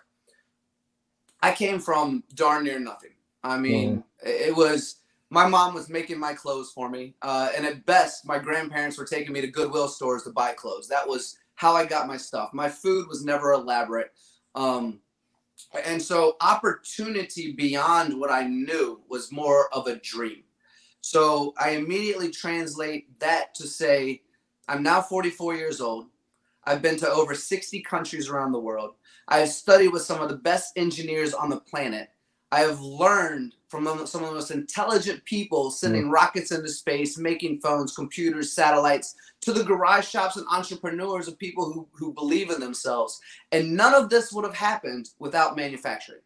[1.42, 3.12] I came from darn near nothing.
[3.44, 4.28] I mean, mm-hmm.
[4.50, 4.98] it was
[5.30, 9.06] my mom was making my clothes for me, uh, and at best, my grandparents were
[9.06, 10.88] taking me to Goodwill stores to buy clothes.
[10.88, 12.52] That was how I got my stuff.
[12.54, 14.12] My food was never elaborate,
[14.56, 15.00] um,
[15.86, 20.44] and so opportunity beyond what I knew was more of a dream.
[21.02, 24.22] So I immediately translate that to say,
[24.68, 26.08] I'm now 44 years old.
[26.66, 28.96] I've been to over 60 countries around the world.
[29.30, 32.10] I have studied with some of the best engineers on the planet.
[32.52, 36.12] I have learned from some of the most intelligent people sending mm.
[36.12, 41.72] rockets into space, making phones, computers, satellites, to the garage shops and entrepreneurs of people
[41.72, 43.20] who, who believe in themselves.
[43.52, 46.22] And none of this would have happened without manufacturing.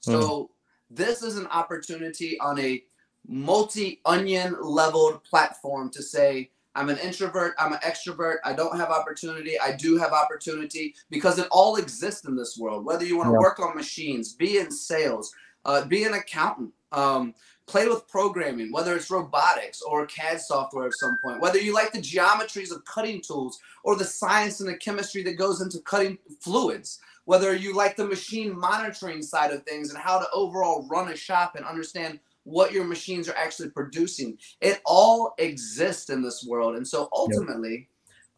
[0.00, 0.48] So mm.
[0.90, 2.82] this is an opportunity on a
[3.26, 8.90] multi onion leveled platform to say, I'm an introvert, I'm an extrovert, I don't have
[8.90, 12.84] opportunity, I do have opportunity because it all exists in this world.
[12.84, 13.38] Whether you want to yeah.
[13.38, 17.34] work on machines, be in sales, uh, be an accountant, um,
[17.66, 21.92] play with programming, whether it's robotics or CAD software at some point, whether you like
[21.92, 26.18] the geometries of cutting tools or the science and the chemistry that goes into cutting
[26.40, 31.12] fluids, whether you like the machine monitoring side of things and how to overall run
[31.12, 34.38] a shop and understand what your machines are actually producing.
[34.62, 36.76] It all exists in this world.
[36.76, 37.88] And so ultimately,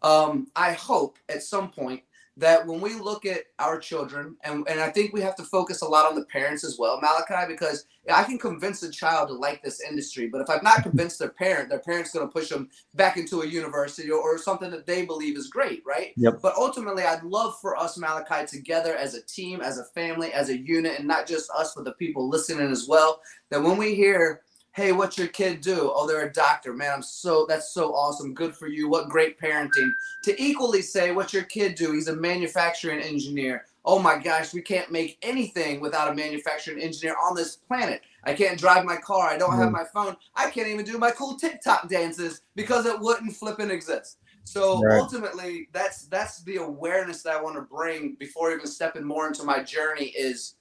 [0.03, 0.11] yep.
[0.11, 2.03] um, I hope at some point
[2.41, 5.83] that when we look at our children, and, and I think we have to focus
[5.83, 9.35] a lot on the parents as well, Malachi, because I can convince a child to
[9.35, 12.49] like this industry, but if I've not convinced their parent, their parent's going to push
[12.49, 16.15] them back into a university or, or, something that they believe is great, right?
[16.17, 16.41] Yep.
[16.41, 20.49] But ultimately, I'd love for us, Malachi, together as a team, as a family, as
[20.49, 23.95] a unit, and not just us, but the people listening as well, that when we
[23.95, 24.41] hear
[24.73, 25.91] hey, what's your kid do?
[25.95, 26.73] Oh, they're a doctor.
[26.73, 28.35] Man, I'm so that's so awesome.
[28.35, 28.89] Good for you.
[28.89, 29.93] What great parenting.
[30.25, 31.93] To equally say, what's your kid do?
[31.93, 33.67] He's a manufacturing engineer.
[33.85, 38.03] Oh my gosh, we can't make anything without a manufacturing engineer on this planet.
[38.25, 39.29] I can't drive my car.
[39.29, 39.73] I don't have mm-hmm.
[39.73, 40.17] my phone.
[40.37, 44.19] I can't even do my cool TikTok dances because it wouldn't flip and exist.
[44.45, 44.99] So right.
[44.99, 49.45] ultimately, that's that's the awareness that I want to bring before even stepping more into
[49.45, 50.57] my journey is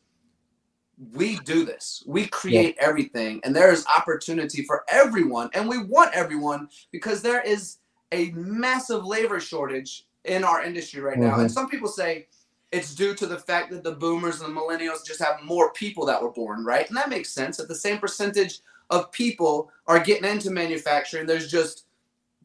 [1.13, 2.03] we do this.
[2.05, 2.87] We create yeah.
[2.87, 7.77] everything, and there is opportunity for everyone, and we want everyone because there is
[8.11, 11.31] a massive labor shortage in our industry right now.
[11.31, 11.41] Mm-hmm.
[11.41, 12.27] And some people say
[12.71, 16.05] it's due to the fact that the boomers and the millennials just have more people
[16.05, 16.87] that were born, right?
[16.87, 17.57] And that makes sense.
[17.57, 18.59] That the same percentage
[18.89, 21.85] of people are getting into manufacturing, there's just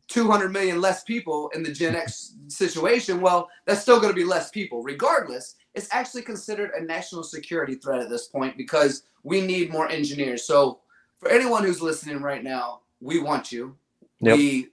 [0.09, 4.25] 200 million less people in the Gen X situation, well, that's still going to be
[4.25, 4.83] less people.
[4.83, 9.89] Regardless, it's actually considered a national security threat at this point because we need more
[9.89, 10.45] engineers.
[10.45, 10.81] So,
[11.19, 13.77] for anyone who's listening right now, we want you.
[14.21, 14.37] Yep.
[14.37, 14.69] We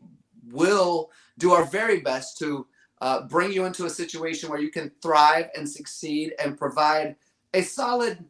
[0.51, 2.67] will do our very best to
[3.01, 7.15] uh, bring you into a situation where you can thrive and succeed and provide
[7.53, 8.23] a solid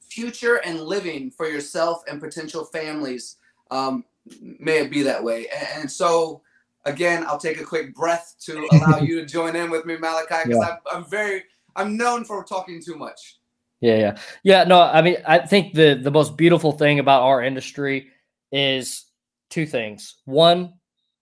[0.00, 3.36] future and living for yourself and potential families.
[3.70, 4.04] Um,
[4.40, 5.46] may it be that way.
[5.48, 6.42] And, and, so,
[6.84, 10.48] again, I'll take a quick breath to allow you to join in with me, Malachi,
[10.48, 10.76] because yeah.
[10.92, 11.44] I'm, I'm very,
[11.80, 13.38] I'm known for talking too much.
[13.80, 14.64] Yeah, yeah, yeah.
[14.64, 18.08] No, I mean, I think the the most beautiful thing about our industry
[18.52, 19.06] is
[19.48, 20.16] two things.
[20.26, 20.74] One,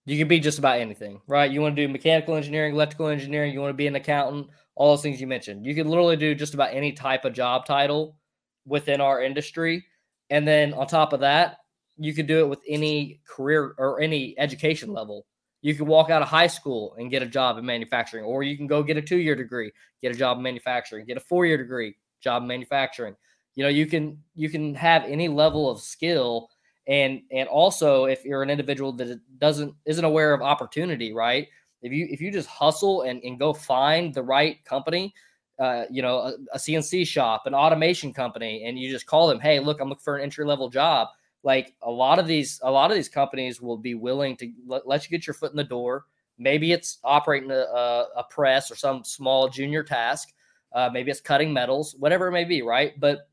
[0.05, 1.49] you can be just about anything, right?
[1.49, 4.91] You want to do mechanical engineering, electrical engineering, you want to be an accountant, all
[4.91, 5.65] those things you mentioned.
[5.65, 8.17] You can literally do just about any type of job title
[8.65, 9.85] within our industry.
[10.29, 11.57] And then on top of that,
[11.97, 15.25] you could do it with any career or any education level.
[15.61, 18.55] You can walk out of high school and get a job in manufacturing, or you
[18.55, 21.45] can go get a two year degree, get a job in manufacturing, get a four
[21.45, 23.15] year degree, job in manufacturing.
[23.55, 26.49] You know, you can you can have any level of skill
[26.87, 31.47] and and also if you're an individual that doesn't isn't aware of opportunity, right?
[31.81, 35.13] If you if you just hustle and, and go find the right company,
[35.59, 39.39] uh, you know, a, a, CNC shop, an automation company, and you just call them,
[39.39, 41.09] hey, look, I'm looking for an entry level job.
[41.43, 44.87] Like a lot of these, a lot of these companies will be willing to let,
[44.87, 46.05] let you get your foot in the door.
[46.37, 50.33] Maybe it's operating a, a, a press or some small junior task.
[50.73, 52.99] Uh, maybe it's cutting metals, whatever it may be, right?
[52.99, 53.29] But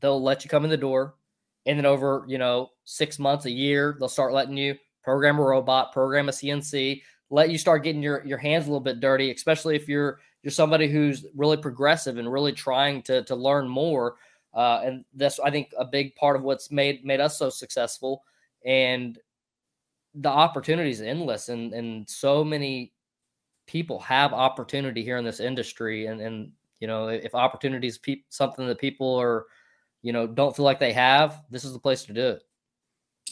[0.00, 1.14] they'll let you come in the door,
[1.66, 5.42] and then over you know six months, a year, they'll start letting you program a
[5.42, 9.30] robot, program a CNC, let you start getting your your hands a little bit dirty,
[9.30, 14.16] especially if you're you're somebody who's really progressive and really trying to to learn more.
[14.54, 18.22] Uh, and that's I think a big part of what's made made us so successful.
[18.64, 19.18] And
[20.14, 22.92] the opportunities endless, and and so many
[23.66, 26.06] people have opportunity here in this industry.
[26.06, 29.46] And and you know if opportunity is pe- something that people are
[30.02, 32.44] you know don't feel like they have, this is the place to do it.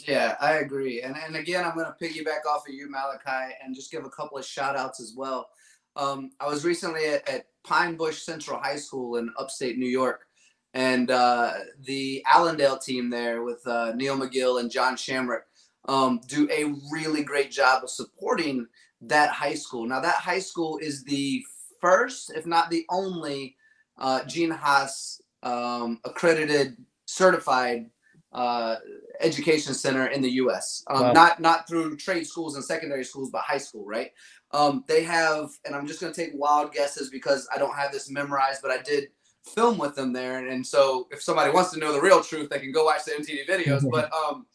[0.06, 1.02] Yeah, I agree.
[1.02, 4.10] And and again, I'm going to piggyback off of you, Malachi, and just give a
[4.10, 5.48] couple of shout outs as well.
[5.96, 10.26] Um, I was recently at, at, Pine Bush Central High School in upstate New York,
[10.74, 11.52] and uh,
[11.84, 15.44] the Allendale team there with uh, Neil McGill and John Shamrock
[15.88, 18.66] um, do a really great job of supporting
[19.02, 19.86] that high school.
[19.86, 21.42] Now, that high school is the
[21.80, 23.56] first, if not the only,
[23.98, 27.90] uh, Gene Haas um, accredited, certified
[28.32, 28.76] uh,
[29.20, 30.84] education center in the U.S.
[30.88, 31.12] Um, wow.
[31.12, 34.10] Not not through trade schools and secondary schools, but high school, right?
[34.52, 37.92] Um, they have, and I'm just going to take wild guesses because I don't have
[37.92, 39.08] this memorized, but I did
[39.44, 42.48] film with them there, and, and so if somebody wants to know the real truth,
[42.50, 43.88] they can go watch the MTD videos.
[43.90, 44.46] but um,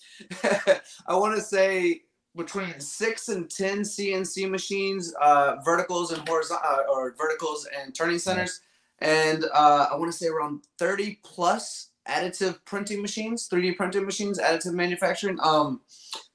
[1.08, 2.02] I want to say
[2.36, 8.20] between six and ten CNC machines, uh, verticals and horizontal, uh, or verticals and turning
[8.20, 8.62] centers,
[9.00, 14.40] and uh, I want to say around 30 plus additive printing machines, 3D printing machines,
[14.40, 15.38] additive manufacturing.
[15.42, 15.82] Um,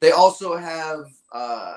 [0.00, 1.76] they also have uh,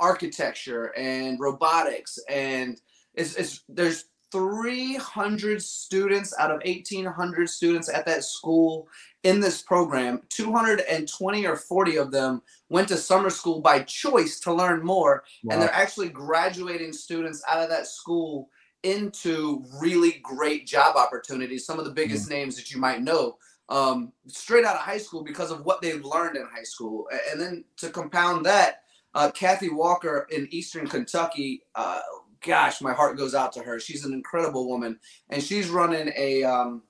[0.00, 2.80] architecture and robotics, and
[3.14, 8.88] it's, it's there's 300 students out of 1,800 students at that school
[9.22, 10.22] in this program.
[10.30, 15.52] 220 or 40 of them went to summer school by choice to learn more, wow.
[15.52, 18.48] and they're actually graduating students out of that school
[18.82, 21.64] into really great job opportunities.
[21.64, 22.34] Some of the biggest mm-hmm.
[22.34, 23.36] names that you might know
[23.68, 27.08] um, straight out of high school because of what they've learned in high school.
[27.30, 28.82] And then to compound that,
[29.14, 32.00] uh, Kathy Walker in Eastern Kentucky, uh,
[32.42, 33.78] gosh, my heart goes out to her.
[33.80, 34.98] She's an incredible woman,
[35.30, 36.82] and she's running a um,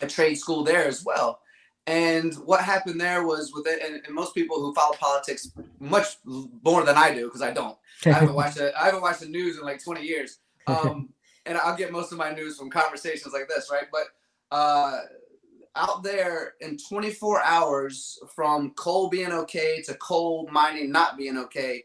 [0.00, 1.40] a trade school there as well.
[1.86, 6.16] And what happened there was with it, and, and most people who follow politics much
[6.24, 7.76] more than I do because I don't.
[8.06, 10.38] I haven't watched a, I haven't watched the news in like 20 years.
[10.66, 11.10] Um,
[11.44, 13.84] and I'll get most of my news from conversations like this, right?
[13.92, 14.06] But
[14.50, 15.00] uh,
[15.76, 21.84] out there in 24 hours, from coal being okay to coal mining not being okay,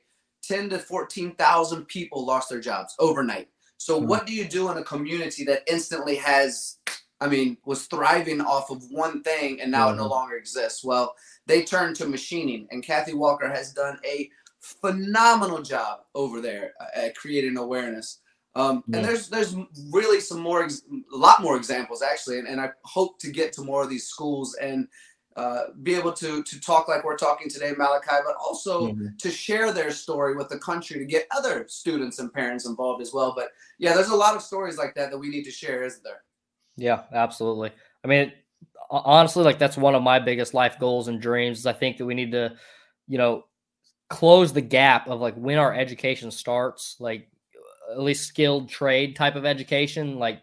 [0.49, 3.47] 10 to 14,000 people lost their jobs overnight.
[3.77, 4.07] So, mm-hmm.
[4.07, 6.79] what do you do in a community that instantly has,
[7.21, 9.93] I mean, was thriving off of one thing and now mm-hmm.
[9.93, 10.11] it no mm-hmm.
[10.11, 10.83] longer exists?
[10.83, 14.29] Well, they turned to machining, and Kathy Walker has done a
[14.59, 18.19] phenomenal job over there at creating awareness.
[18.55, 18.97] Um, yeah.
[18.97, 19.55] And there's there's
[19.91, 23.61] really some more, a lot more examples actually, and, and I hope to get to
[23.61, 24.87] more of these schools and
[25.39, 29.07] uh, be able to to talk like we're talking today, Malachi, but also mm-hmm.
[29.17, 33.13] to share their story with the country to get other students and parents involved as
[33.13, 33.33] well.
[33.33, 36.03] But yeah, there's a lot of stories like that that we need to share, isn't
[36.03, 36.23] there?
[36.75, 37.71] Yeah, absolutely.
[38.03, 38.33] I mean,
[38.89, 41.59] honestly, like that's one of my biggest life goals and dreams.
[41.59, 42.57] Is I think that we need to,
[43.07, 43.45] you know,
[44.09, 47.29] close the gap of like when our education starts, like
[47.89, 50.41] at least skilled trade type of education, like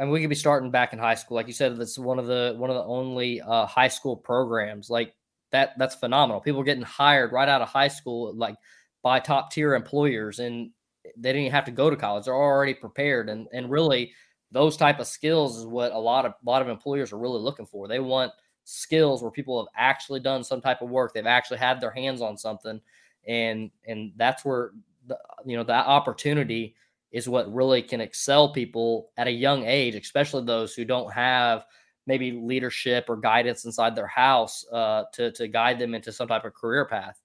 [0.00, 1.34] and we could be starting back in high school.
[1.34, 4.88] Like you said, that's one of the one of the only uh, high school programs.
[4.88, 5.14] Like
[5.52, 6.40] that that's phenomenal.
[6.40, 8.56] People getting hired right out of high school, like
[9.02, 10.70] by top tier employers, and
[11.18, 12.24] they didn't have to go to college.
[12.24, 14.12] They're already prepared, and and really
[14.50, 17.40] those type of skills is what a lot of a lot of employers are really
[17.40, 17.86] looking for.
[17.86, 18.32] They want
[18.64, 21.12] skills where people have actually done some type of work.
[21.12, 22.80] They've actually had their hands on something,
[23.28, 24.70] and and that's where
[25.06, 26.74] the you know that opportunity
[27.12, 31.64] is what really can excel people at a young age, especially those who don't have
[32.06, 36.44] maybe leadership or guidance inside their house uh, to to guide them into some type
[36.44, 37.20] of career path.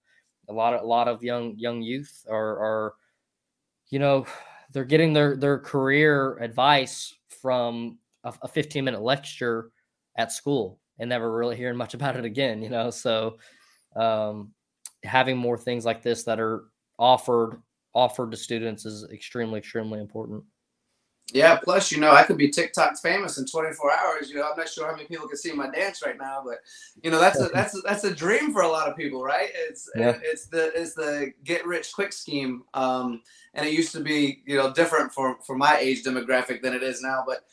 [0.50, 2.94] A lot of a lot of young young youth are are
[3.90, 4.26] you know
[4.72, 9.72] they're getting their their career advice from a, a 15 minute lecture
[10.18, 12.62] at school and never really hearing much about it again.
[12.62, 13.38] You know, so
[13.96, 14.52] um,
[15.04, 16.66] having more things like this that are
[16.98, 17.62] offered
[17.96, 20.44] offered to students is extremely extremely important.
[21.34, 24.30] Yeah, plus you know I could be TikTok famous in 24 hours.
[24.30, 26.60] You know I'm not sure how many people can see my dance right now, but
[27.02, 29.50] you know that's a that's a, that's a dream for a lot of people, right?
[29.56, 30.20] It's yeah.
[30.22, 33.24] it's the it's the get rich quick scheme, um,
[33.56, 36.84] and it used to be you know different for for my age demographic than it
[36.84, 37.46] is now, but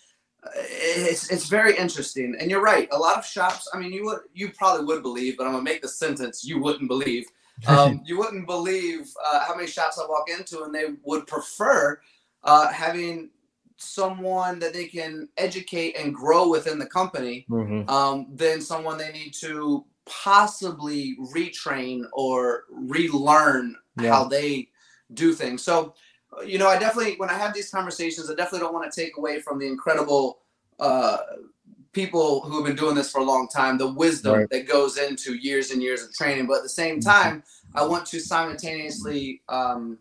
[0.45, 2.37] uh, it's it's very interesting.
[2.39, 3.71] And you're right, a lot of shops.
[3.73, 6.61] I mean, you would you probably would believe, but I'm gonna make the sentence you
[6.61, 7.25] wouldn't believe.
[7.67, 12.01] Um, you wouldn't believe uh, how many shops I walk into, and they would prefer
[12.45, 13.31] uh, having
[13.77, 17.89] someone that they can educate and grow within the company mm-hmm.
[17.89, 24.13] um, than someone they need to possibly retrain or relearn yeah.
[24.13, 24.69] how they
[25.15, 25.63] do things.
[25.63, 25.95] So,
[26.45, 29.17] you know, I definitely, when I have these conversations, I definitely don't want to take
[29.17, 30.41] away from the incredible
[30.81, 31.19] uh,
[31.93, 34.51] people who have been doing this for a long time, the wisdom right.
[34.51, 36.47] that goes into years and years of training.
[36.47, 37.11] But at the same mm-hmm.
[37.11, 37.43] time,
[37.75, 39.99] I want to simultaneously um,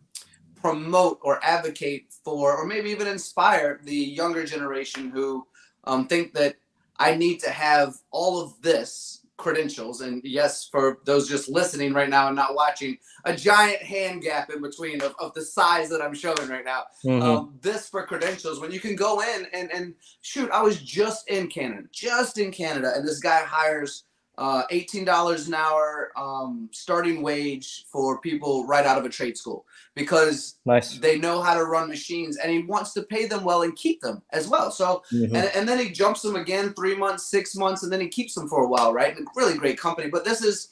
[0.55, 5.45] promote or advocate for, or maybe even inspire the younger generation who
[5.85, 6.55] um, think that
[6.97, 10.01] I need to have all of this credentials.
[10.01, 14.49] And yes, for those just listening right now and not watching, a giant hand gap
[14.49, 16.83] in between of, of the size that I'm showing right now.
[17.03, 17.21] Mm-hmm.
[17.21, 21.29] Um, this for credentials, when you can go in and, and shoot, I was just
[21.29, 24.05] in Canada, just in Canada, and this guy hires
[24.37, 29.65] uh, $18 an hour um, starting wage for people right out of a trade school
[29.95, 30.97] because nice.
[30.97, 34.01] they know how to run machines and he wants to pay them well and keep
[34.01, 34.71] them as well.
[34.71, 35.35] So, mm-hmm.
[35.35, 38.33] and, and then he jumps them again three months, six months, and then he keeps
[38.33, 39.15] them for a while, right?
[39.15, 40.09] And really great company.
[40.09, 40.69] But this is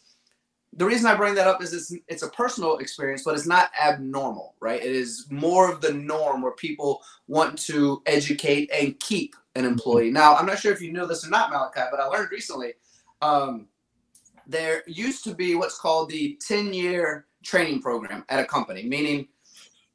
[0.74, 3.72] the reason I bring that up is it's, it's a personal experience, but it's not
[3.82, 4.82] abnormal, right?
[4.82, 10.06] It is more of the norm where people want to educate and keep an employee.
[10.06, 10.14] Mm-hmm.
[10.14, 12.74] Now, I'm not sure if you know this or not, Malachi, but I learned recently
[13.22, 13.68] um,
[14.48, 19.28] there used to be what's called the 10 year training program at a company, meaning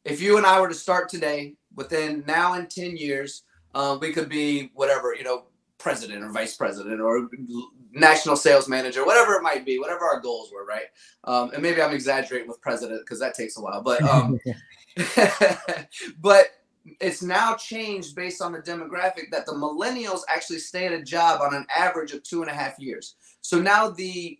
[0.04, 3.42] if you and I were to start today, within now and 10 years,
[3.74, 5.44] uh, we could be whatever, you know,
[5.78, 7.28] president or vice president or
[7.92, 10.86] national sales manager, whatever it might be, whatever our goals were, right?
[11.24, 14.38] Um, and maybe I'm exaggerating with president because that takes a while, but um,
[16.20, 16.46] but
[17.00, 21.40] it's now changed based on the demographic that the millennials actually stay at a job
[21.40, 23.14] on an average of two and a half years.
[23.40, 24.38] So now the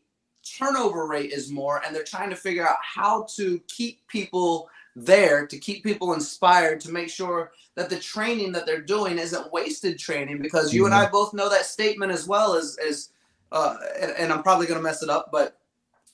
[0.58, 5.46] turnover rate is more, and they're trying to figure out how to keep people there,
[5.46, 9.98] to keep people inspired, to make sure that the training that they're doing isn't wasted
[9.98, 10.40] training.
[10.40, 10.76] Because mm-hmm.
[10.76, 11.12] you and I mm-hmm.
[11.12, 13.10] both know that statement as well as as,
[13.52, 15.58] uh, and, and I'm probably going to mess it up, but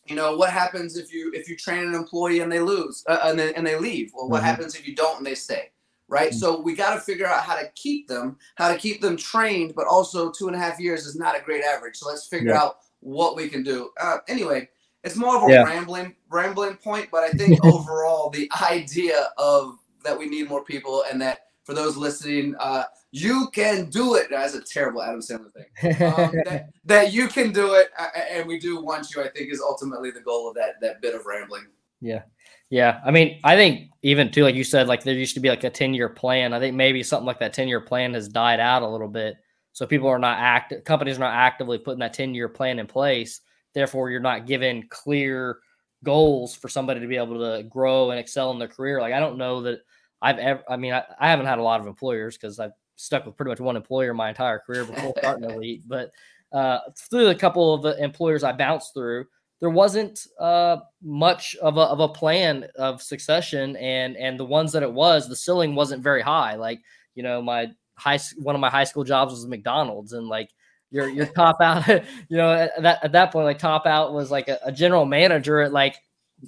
[0.06, 3.20] you know what happens if you if you train an employee and they lose uh,
[3.24, 4.46] and, they, and they leave well what mm-hmm.
[4.46, 5.70] happens if you don't and they stay
[6.10, 6.30] right?
[6.30, 6.38] Mm-hmm.
[6.38, 9.74] So we got to figure out how to keep them, how to keep them trained,
[9.74, 11.96] but also two and a half years is not a great average.
[11.96, 12.60] So let's figure yeah.
[12.60, 13.90] out what we can do.
[13.98, 14.68] Uh, anyway,
[15.04, 15.62] it's more of a yeah.
[15.62, 21.04] rambling rambling point, but I think overall the idea of that we need more people
[21.10, 24.28] and that for those listening, uh, you can do it.
[24.30, 26.02] That's a terrible Adam Sandler thing.
[26.02, 29.22] Um, that, that, you can do it, uh, and we do want you.
[29.22, 31.66] I think is ultimately the goal of that that bit of rambling.
[32.00, 32.22] Yeah.
[32.70, 35.48] Yeah, I mean, I think even too, like you said, like there used to be
[35.50, 36.52] like a ten year plan.
[36.52, 39.36] I think maybe something like that ten year plan has died out a little bit.
[39.72, 42.86] So people are not active, companies are not actively putting that ten year plan in
[42.86, 43.40] place.
[43.74, 45.58] Therefore, you're not given clear
[46.04, 49.00] goals for somebody to be able to grow and excel in their career.
[49.00, 49.80] Like I don't know that
[50.22, 50.62] I've ever.
[50.68, 53.50] I mean, I, I haven't had a lot of employers because I've stuck with pretty
[53.50, 55.82] much one employer my entire career before starting elite.
[55.88, 56.10] But
[56.52, 56.78] uh,
[57.10, 59.26] through a couple of the employers I bounced through
[59.60, 64.72] there wasn't uh, much of a, of a plan of succession, and and the ones
[64.72, 66.56] that it was, the ceiling wasn't very high.
[66.56, 66.80] Like
[67.14, 70.50] you know, my high one of my high school jobs was McDonald's, and like
[70.90, 71.86] your your top out,
[72.28, 75.04] you know, at that at that point, like top out was like a, a general
[75.04, 75.96] manager at like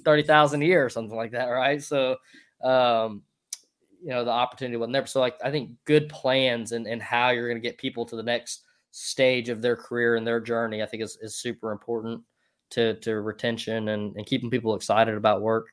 [0.03, 1.83] thirty thousand a year or something like that, right?
[1.83, 2.17] So,
[2.63, 3.21] um,
[4.01, 5.05] you know, the opportunity was never.
[5.05, 8.15] So, like, I think good plans and and how you're going to get people to
[8.15, 12.23] the next stage of their career and their journey, I think is is super important
[12.73, 15.67] to to retention and and keeping people excited about work.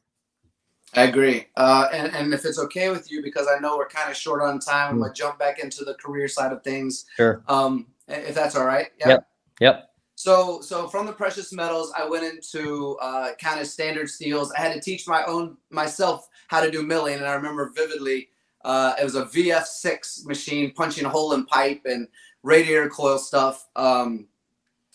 [0.94, 1.46] I agree.
[1.56, 4.42] Uh, and, and if it's okay with you, because I know we're kind of short
[4.42, 7.06] on time, I'm going to jump back into the career side of things.
[7.16, 7.44] Sure.
[7.46, 8.88] Um, if that's all right.
[8.98, 9.08] Yeah.
[9.08, 9.28] Yep.
[9.60, 9.90] Yep.
[10.16, 14.52] So, so from the precious metals, I went into uh, kind of standard steels.
[14.52, 18.28] I had to teach my own myself how to do milling, and I remember vividly.
[18.62, 22.08] Uh, it was a VF6 machine punching a hole in pipe and
[22.42, 23.66] radiator coil stuff.
[23.76, 24.26] Um,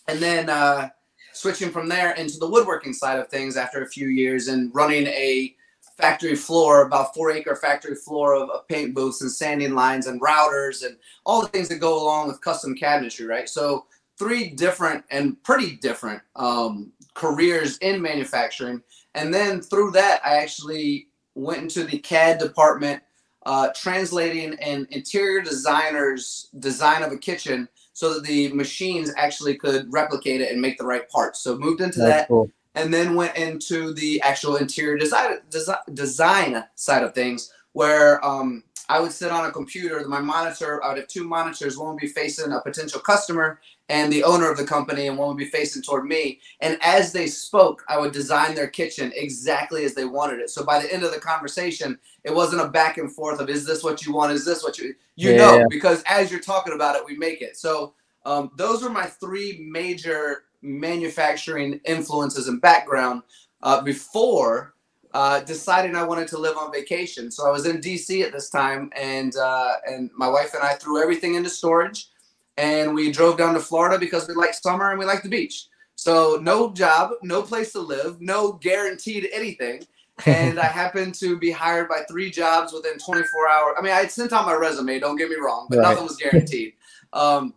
[0.08, 0.90] and then uh,
[1.36, 5.06] switching from there into the woodworking side of things after a few years and running
[5.08, 5.54] a
[5.98, 10.22] factory floor, about four acre factory floor of, of, paint booths and sanding lines and
[10.22, 13.50] routers and all the things that go along with custom cabinetry, right?
[13.50, 13.86] So
[14.18, 18.82] three different and pretty different um, careers in manufacturing.
[19.14, 23.04] And then through that, I actually went into the CAD department,
[23.46, 29.92] uh, translating an interior designer's design of a kitchen so that the machines actually could
[29.92, 31.40] replicate it and make the right parts.
[31.40, 32.28] So moved into That's that.
[32.28, 38.24] Cool and then went into the actual interior design design, design side of things where
[38.24, 40.08] um, I would sit on a computer.
[40.08, 41.78] My monitor, I would have two monitors.
[41.78, 43.60] One would be facing a potential customer
[43.90, 46.40] and the owner of the company, and one would be facing toward me.
[46.62, 50.50] And as they spoke, I would design their kitchen exactly as they wanted it.
[50.50, 53.66] So by the end of the conversation, it wasn't a back and forth of "Is
[53.66, 54.34] this what you want?
[54.34, 55.38] Is this what you you yeah.
[55.38, 57.58] know?" Because as you're talking about it, we make it.
[57.58, 57.94] So
[58.26, 63.22] um, those were my three major manufacturing influences and background
[63.62, 64.75] uh, before
[65.16, 67.32] uh, deciding I wanted to live on vacation.
[67.32, 70.74] So I was in DC at this time, and uh, and my wife and I
[70.74, 72.10] threw everything into storage,
[72.58, 75.68] and we drove down to Florida because we like summer and we like the beach.
[75.96, 79.84] So no job, no place to live, no guaranteed anything.
[80.26, 83.76] and I happened to be hired by three jobs within 24 hours.
[83.78, 85.00] I mean, I had sent out my resume.
[85.00, 85.90] Don't get me wrong, but right.
[85.90, 86.74] nothing was guaranteed.
[87.14, 87.54] Um,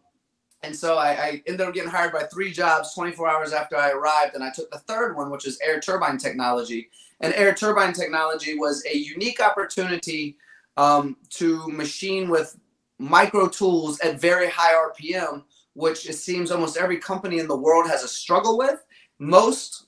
[0.62, 3.90] and so I, I, ended up getting hired by three jobs 24 hours after I
[3.90, 4.36] arrived.
[4.36, 6.90] And I took the third one, which is air turbine technology.
[7.20, 10.36] And air turbine technology was a unique opportunity
[10.76, 12.56] um, to machine with
[12.98, 15.42] micro tools at very high RPM,
[15.74, 18.84] which it seems almost every company in the world has a struggle with.
[19.18, 19.86] Most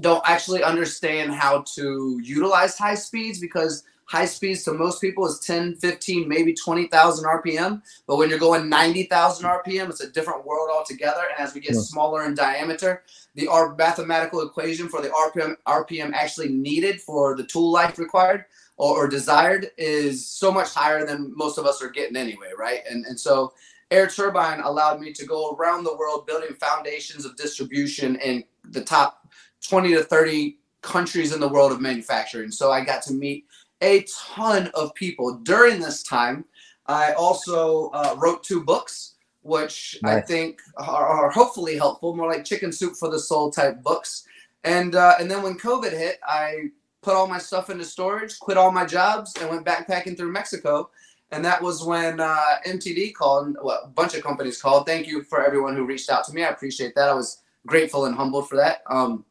[0.00, 5.38] don't actually understand how to utilize high speeds because high speeds to most people is
[5.38, 7.80] 10, 15, maybe 20,000 RPM.
[8.06, 11.22] But when you're going 90,000 RPM, it's a different world altogether.
[11.30, 11.80] And as we get yeah.
[11.80, 13.04] smaller in diameter,
[13.36, 18.44] the our mathematical equation for the RPM, RPM actually needed for the tool life required
[18.76, 22.80] or, or desired is so much higher than most of us are getting anyway, right?
[22.86, 23.54] And, and so
[23.90, 28.84] Air Turbine allowed me to go around the world building foundations of distribution in the
[28.84, 29.26] top
[29.62, 32.50] 20 to 30 countries in the world of manufacturing.
[32.50, 33.46] So I got to meet
[33.82, 36.44] a ton of people during this time.
[36.86, 40.18] I also uh, wrote two books, which nice.
[40.18, 44.26] I think are, are, hopefully helpful, more like chicken soup for the soul type books.
[44.64, 46.70] And uh, and then when COVID hit, I
[47.02, 50.90] put all my stuff into storage, quit all my jobs, and went backpacking through Mexico.
[51.32, 54.86] And that was when uh, MTD called, well, a bunch of companies called.
[54.86, 56.44] Thank you for everyone who reached out to me.
[56.44, 57.08] I appreciate that.
[57.08, 58.82] I was grateful and humbled for that.
[58.86, 59.24] Um,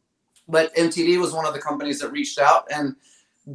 [0.48, 2.96] but MTD was one of the companies that reached out, and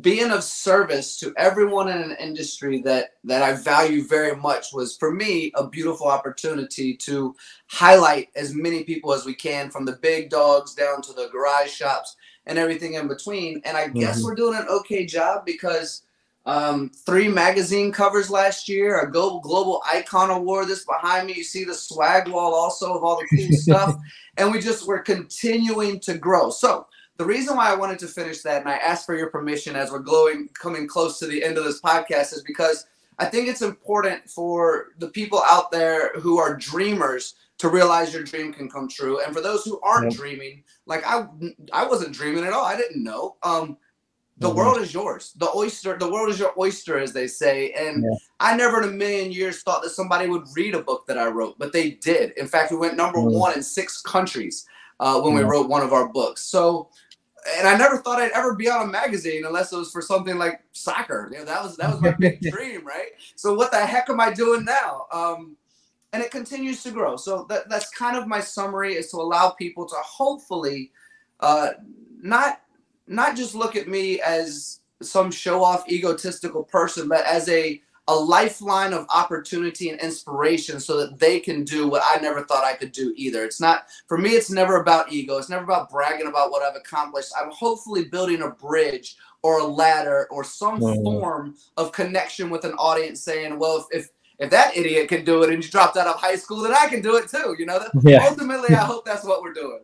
[0.00, 4.96] being of service to everyone in an industry that that I value very much was
[4.96, 7.34] for me a beautiful opportunity to
[7.68, 11.70] highlight as many people as we can from the big dogs down to the garage
[11.70, 12.16] shops
[12.46, 14.00] and everything in between and I mm-hmm.
[14.00, 16.02] guess we're doing an okay job because
[16.46, 21.34] um, three magazine covers last year, a global, global icon award This behind me.
[21.34, 23.96] You see the swag wall also of all the cool stuff.
[24.36, 26.50] And we just, we're continuing to grow.
[26.50, 26.86] So
[27.16, 29.90] the reason why I wanted to finish that, and I asked for your permission as
[29.90, 32.86] we're glowing, coming close to the end of this podcast, is because
[33.18, 38.22] I think it's important for the people out there who are dreamers to realize your
[38.22, 40.18] dream can come true, and for those who aren't yeah.
[40.18, 41.26] dreaming, like I,
[41.72, 42.64] I wasn't dreaming at all.
[42.64, 43.36] I didn't know.
[43.42, 43.78] Um,
[44.38, 44.58] the mm-hmm.
[44.58, 45.32] world is yours.
[45.38, 47.72] The oyster, the world is your oyster, as they say.
[47.72, 48.18] And yeah.
[48.38, 51.28] I never in a million years thought that somebody would read a book that I
[51.28, 52.32] wrote, but they did.
[52.32, 53.38] In fact, we went number mm-hmm.
[53.38, 54.66] one in six countries
[55.00, 55.40] uh, when yeah.
[55.40, 56.42] we wrote one of our books.
[56.42, 56.90] So
[57.58, 60.38] and I never thought I'd ever be on a magazine unless it was for something
[60.38, 61.28] like soccer.
[61.32, 63.10] You know, that was that was my big dream, right?
[63.34, 65.06] So what the heck am I doing now?
[65.12, 65.56] Um,
[66.12, 67.16] and it continues to grow.
[67.16, 70.90] So that, that's kind of my summary is to allow people to hopefully
[71.40, 71.70] uh,
[72.22, 72.62] not
[73.06, 78.14] not just look at me as some show off egotistical person, but as a a
[78.14, 82.74] lifeline of opportunity and inspiration so that they can do what I never thought I
[82.74, 83.44] could do either.
[83.44, 85.38] It's not for me it's never about ego.
[85.38, 87.32] It's never about bragging about what I've accomplished.
[87.40, 91.02] I'm hopefully building a bridge or a ladder or some mm.
[91.02, 95.42] form of connection with an audience saying, well, if, if if that idiot can do
[95.42, 97.56] it and you dropped out of high school, then I can do it too.
[97.58, 98.26] You know, yeah.
[98.28, 99.80] ultimately, I hope that's what we're doing.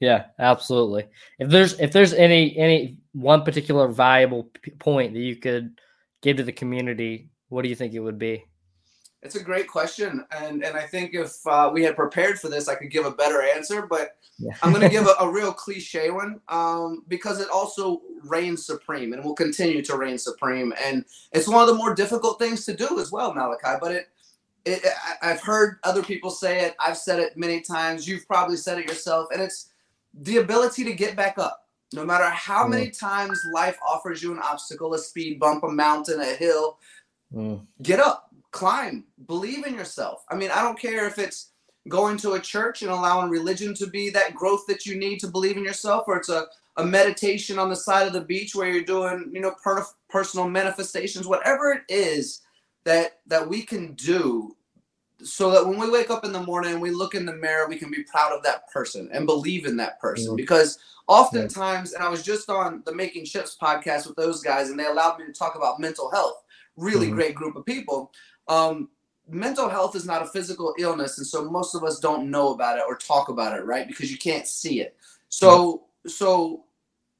[0.00, 1.06] Yeah, absolutely.
[1.38, 5.80] If there's if there's any any one particular valuable p- point that you could
[6.22, 8.44] give to the community, what do you think it would be?
[9.20, 12.68] It's a great question, and and I think if uh, we had prepared for this,
[12.68, 13.82] I could give a better answer.
[13.84, 14.52] But yeah.
[14.62, 19.12] I'm going to give a, a, real cliche one um, because it also reigns supreme
[19.12, 22.76] and will continue to reign supreme, and it's one of the more difficult things to
[22.76, 23.76] do as well, Malachi.
[23.80, 24.08] But it,
[24.64, 24.86] it
[25.20, 26.76] I've heard other people say it.
[26.78, 28.06] I've said it many times.
[28.06, 29.70] You've probably said it yourself, and it's
[30.14, 31.64] the ability to get back up.
[31.92, 36.20] No matter how many times life offers you an obstacle, a speed bump, a mountain,
[36.20, 36.78] a hill,
[37.34, 37.60] mm.
[37.82, 40.24] get up, climb, believe in yourself.
[40.30, 41.50] I mean, I don't care if it's
[41.88, 45.28] going to a church and allowing religion to be that growth that you need to
[45.28, 48.68] believe in yourself, or it's a, a meditation on the side of the beach where
[48.68, 52.42] you're doing, you know, per- personal manifestations, whatever it is
[52.84, 54.54] that that we can do
[55.22, 57.68] so that when we wake up in the morning and we look in the mirror,
[57.68, 60.28] we can be proud of that person and believe in that person.
[60.28, 60.36] Mm-hmm.
[60.36, 64.78] Because oftentimes, and I was just on the Making Chips podcast with those guys, and
[64.78, 66.44] they allowed me to talk about mental health.
[66.78, 67.16] Really mm-hmm.
[67.16, 68.12] great group of people.
[68.48, 68.88] Um,
[69.28, 72.78] mental health is not a physical illness, and so most of us don't know about
[72.78, 73.86] it or talk about it, right?
[73.86, 74.96] Because you can't see it.
[75.28, 76.08] So, mm-hmm.
[76.08, 76.64] so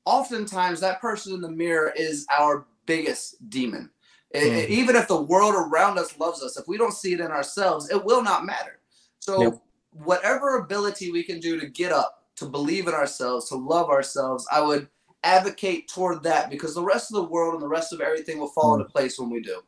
[0.07, 3.91] oftentimes that person in the mirror is our biggest demon
[4.35, 4.69] Mm.
[4.69, 7.89] even if the world around us loves us, if we don't see it in ourselves,
[7.91, 8.81] it will not matter.
[9.21, 13.89] So, whatever ability we can do to get up, to believe in ourselves, to love
[13.89, 14.89] ourselves, I would
[15.25, 18.49] advocate toward that because the rest of the world and the rest of everything will
[18.49, 18.81] fall mm.
[18.81, 19.61] into place when we do.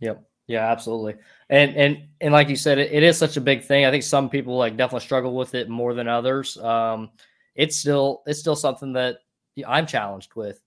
[0.00, 0.24] Yep.
[0.50, 1.14] Yeah, absolutely.
[1.48, 3.84] And and and like you said, it, it is such a big thing.
[3.84, 6.56] I think some people like definitely struggle with it more than others.
[6.58, 7.10] Um,
[7.54, 9.18] it's still it's still something that
[9.64, 10.60] I'm challenged with.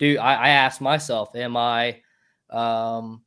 [0.00, 2.00] Do I, I ask myself, am I
[2.50, 3.22] um,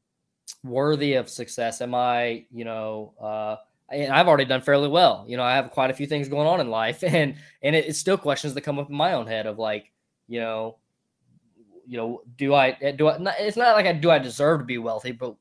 [0.64, 1.80] worthy of success?
[1.80, 3.56] Am I, you know, uh,
[3.90, 5.26] and I've already done fairly well.
[5.28, 7.86] You know, I have quite a few things going on in life, and and it,
[7.86, 9.91] it's still questions that come up in my own head of like,
[10.32, 10.78] you know,
[11.86, 13.18] you know, do I do I?
[13.18, 15.36] Not, it's not like I do I deserve to be wealthy, but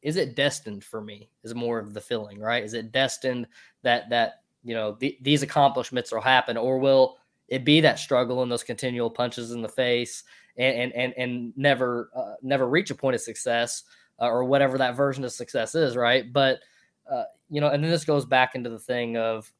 [0.00, 1.28] is it destined for me?
[1.44, 2.64] Is more of the feeling, right?
[2.64, 3.46] Is it destined
[3.82, 8.42] that that you know th- these accomplishments will happen, or will it be that struggle
[8.42, 10.24] and those continual punches in the face
[10.56, 13.82] and and and, never uh, never reach a point of success
[14.18, 16.32] uh, or whatever that version of success is, right?
[16.32, 16.60] But
[17.10, 19.52] uh, you know, and then this goes back into the thing of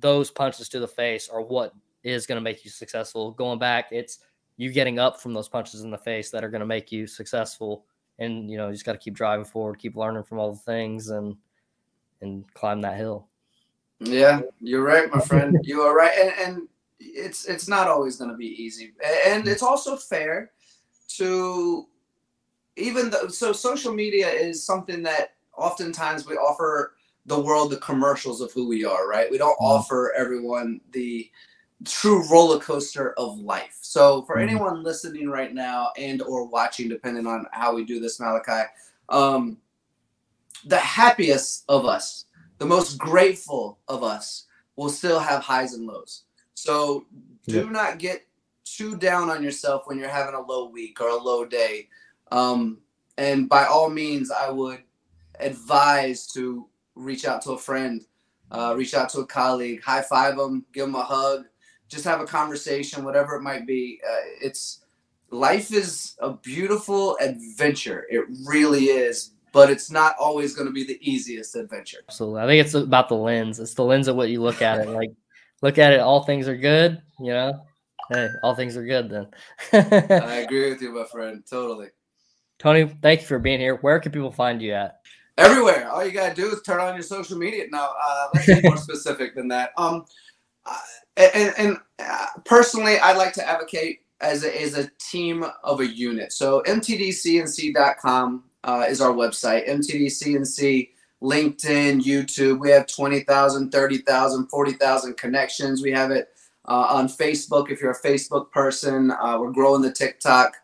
[0.00, 1.74] those punches to the face are what
[2.08, 3.32] is going to make you successful.
[3.32, 4.18] Going back, it's
[4.56, 7.06] you getting up from those punches in the face that are going to make you
[7.06, 7.84] successful.
[8.18, 10.58] And you know, you just got to keep driving forward, keep learning from all the
[10.58, 11.36] things, and
[12.20, 13.28] and climb that hill.
[14.00, 15.58] Yeah, you're right, my friend.
[15.62, 18.92] you are right, and and it's it's not always going to be easy,
[19.26, 20.50] and it's also fair
[21.08, 21.86] to
[22.76, 26.94] even though so social media is something that oftentimes we offer
[27.26, 29.30] the world the commercials of who we are, right?
[29.30, 29.64] We don't mm-hmm.
[29.64, 31.30] offer everyone the
[31.84, 33.78] true roller coaster of life.
[33.80, 34.48] So for mm-hmm.
[34.48, 38.68] anyone listening right now and or watching, depending on how we do this, Malachi,
[39.08, 39.58] um,
[40.66, 42.26] the happiest of us,
[42.58, 46.24] the most grateful of us, will still have highs and lows.
[46.54, 47.06] So
[47.46, 47.70] do yeah.
[47.70, 48.26] not get
[48.64, 51.88] too down on yourself when you're having a low week or a low day.
[52.30, 52.78] Um,
[53.16, 54.82] and by all means, I would
[55.40, 58.04] advise to reach out to a friend,
[58.50, 61.46] uh, reach out to a colleague, high five them, give them a hug,
[61.88, 64.00] just have a conversation, whatever it might be.
[64.06, 64.84] Uh, it's
[65.30, 68.06] life is a beautiful adventure.
[68.10, 71.98] It really is, but it's not always going to be the easiest adventure.
[72.08, 72.40] Absolutely.
[72.42, 73.58] I think it's about the lens.
[73.58, 74.88] It's the lens of what you look at it.
[74.88, 75.10] Like
[75.62, 77.64] look at it, all things are good, you know.
[78.10, 79.26] Hey, all things are good then.
[79.72, 81.42] I agree with you, my friend.
[81.48, 81.88] Totally.
[82.58, 83.76] Tony, thank you for being here.
[83.76, 85.00] Where can people find you at?
[85.36, 85.88] Everywhere.
[85.90, 87.66] All you gotta do is turn on your social media.
[87.70, 89.70] Now, uh, let's be more specific than that.
[89.76, 90.04] Um,
[90.66, 90.76] uh,
[91.18, 95.86] and, and uh, personally, I'd like to advocate as a, as a team of a
[95.86, 96.32] unit.
[96.32, 99.68] So mtdcnc.com uh, is our website.
[99.68, 100.88] mtdcnc
[101.22, 102.60] LinkedIn, YouTube.
[102.60, 105.82] We have 20,000, 30,000, 40,000 connections.
[105.82, 106.28] We have it
[106.66, 109.10] uh, on Facebook if you're a Facebook person.
[109.10, 110.56] Uh, we're growing the TikTok.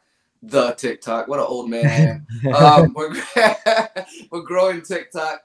[0.43, 1.27] The TikTok.
[1.27, 3.15] What an old man um, we're,
[4.31, 5.43] we're growing TikTok.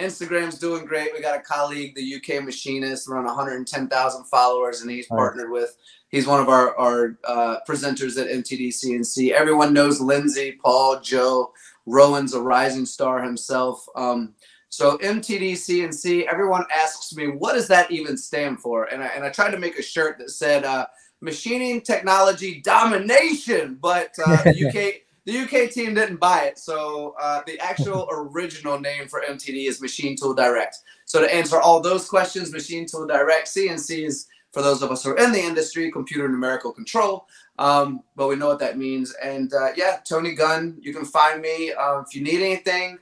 [0.00, 1.12] Instagram's doing great.
[1.12, 5.76] We got a colleague, the UK machinist, around 110,000 followers, and he's partnered with.
[6.08, 9.30] He's one of our our uh, presenters at MTD CNC.
[9.30, 11.52] Everyone knows Lindsay, Paul, Joe,
[11.86, 13.86] Rowan's a rising star himself.
[13.94, 14.34] Um,
[14.70, 18.84] so MTD CNC, everyone asks me, what does that even stand for?
[18.84, 20.86] And I, and I tried to make a shirt that said uh,
[21.20, 26.58] machining technology domination, but uh, the UK the UK team didn't buy it.
[26.58, 30.76] So uh, the actual original name for MTD is Machine Tool Direct.
[31.04, 35.04] So to answer all those questions, Machine Tool Direct, CNC is for those of us
[35.04, 37.26] who are in the industry, computer numerical control.
[37.58, 39.14] Um, but we know what that means.
[39.22, 42.98] And uh, yeah, Tony Gunn, you can find me uh, if you need anything.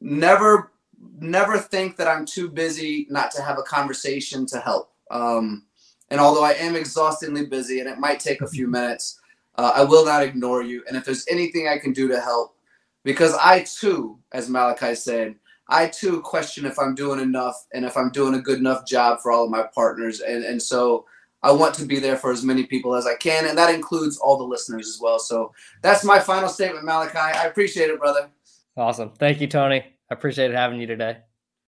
[0.00, 0.72] Never,
[1.20, 4.92] never think that I'm too busy not to have a conversation to help.
[5.10, 5.64] Um,
[6.10, 9.18] and although I am exhaustingly busy and it might take a few minutes,
[9.56, 10.82] uh, I will not ignore you.
[10.88, 12.56] And if there's anything I can do to help,
[13.04, 15.34] because I too, as Malachi said,
[15.68, 19.20] I too question if I'm doing enough and if I'm doing a good enough job
[19.20, 20.20] for all of my partners.
[20.20, 21.06] And, and so
[21.42, 23.46] I want to be there for as many people as I can.
[23.46, 25.18] And that includes all the listeners as well.
[25.18, 27.18] So that's my final statement, Malachi.
[27.18, 28.28] I appreciate it, brother.
[28.76, 29.10] Awesome.
[29.18, 29.80] Thank you, Tony.
[30.10, 31.18] I appreciate having you today.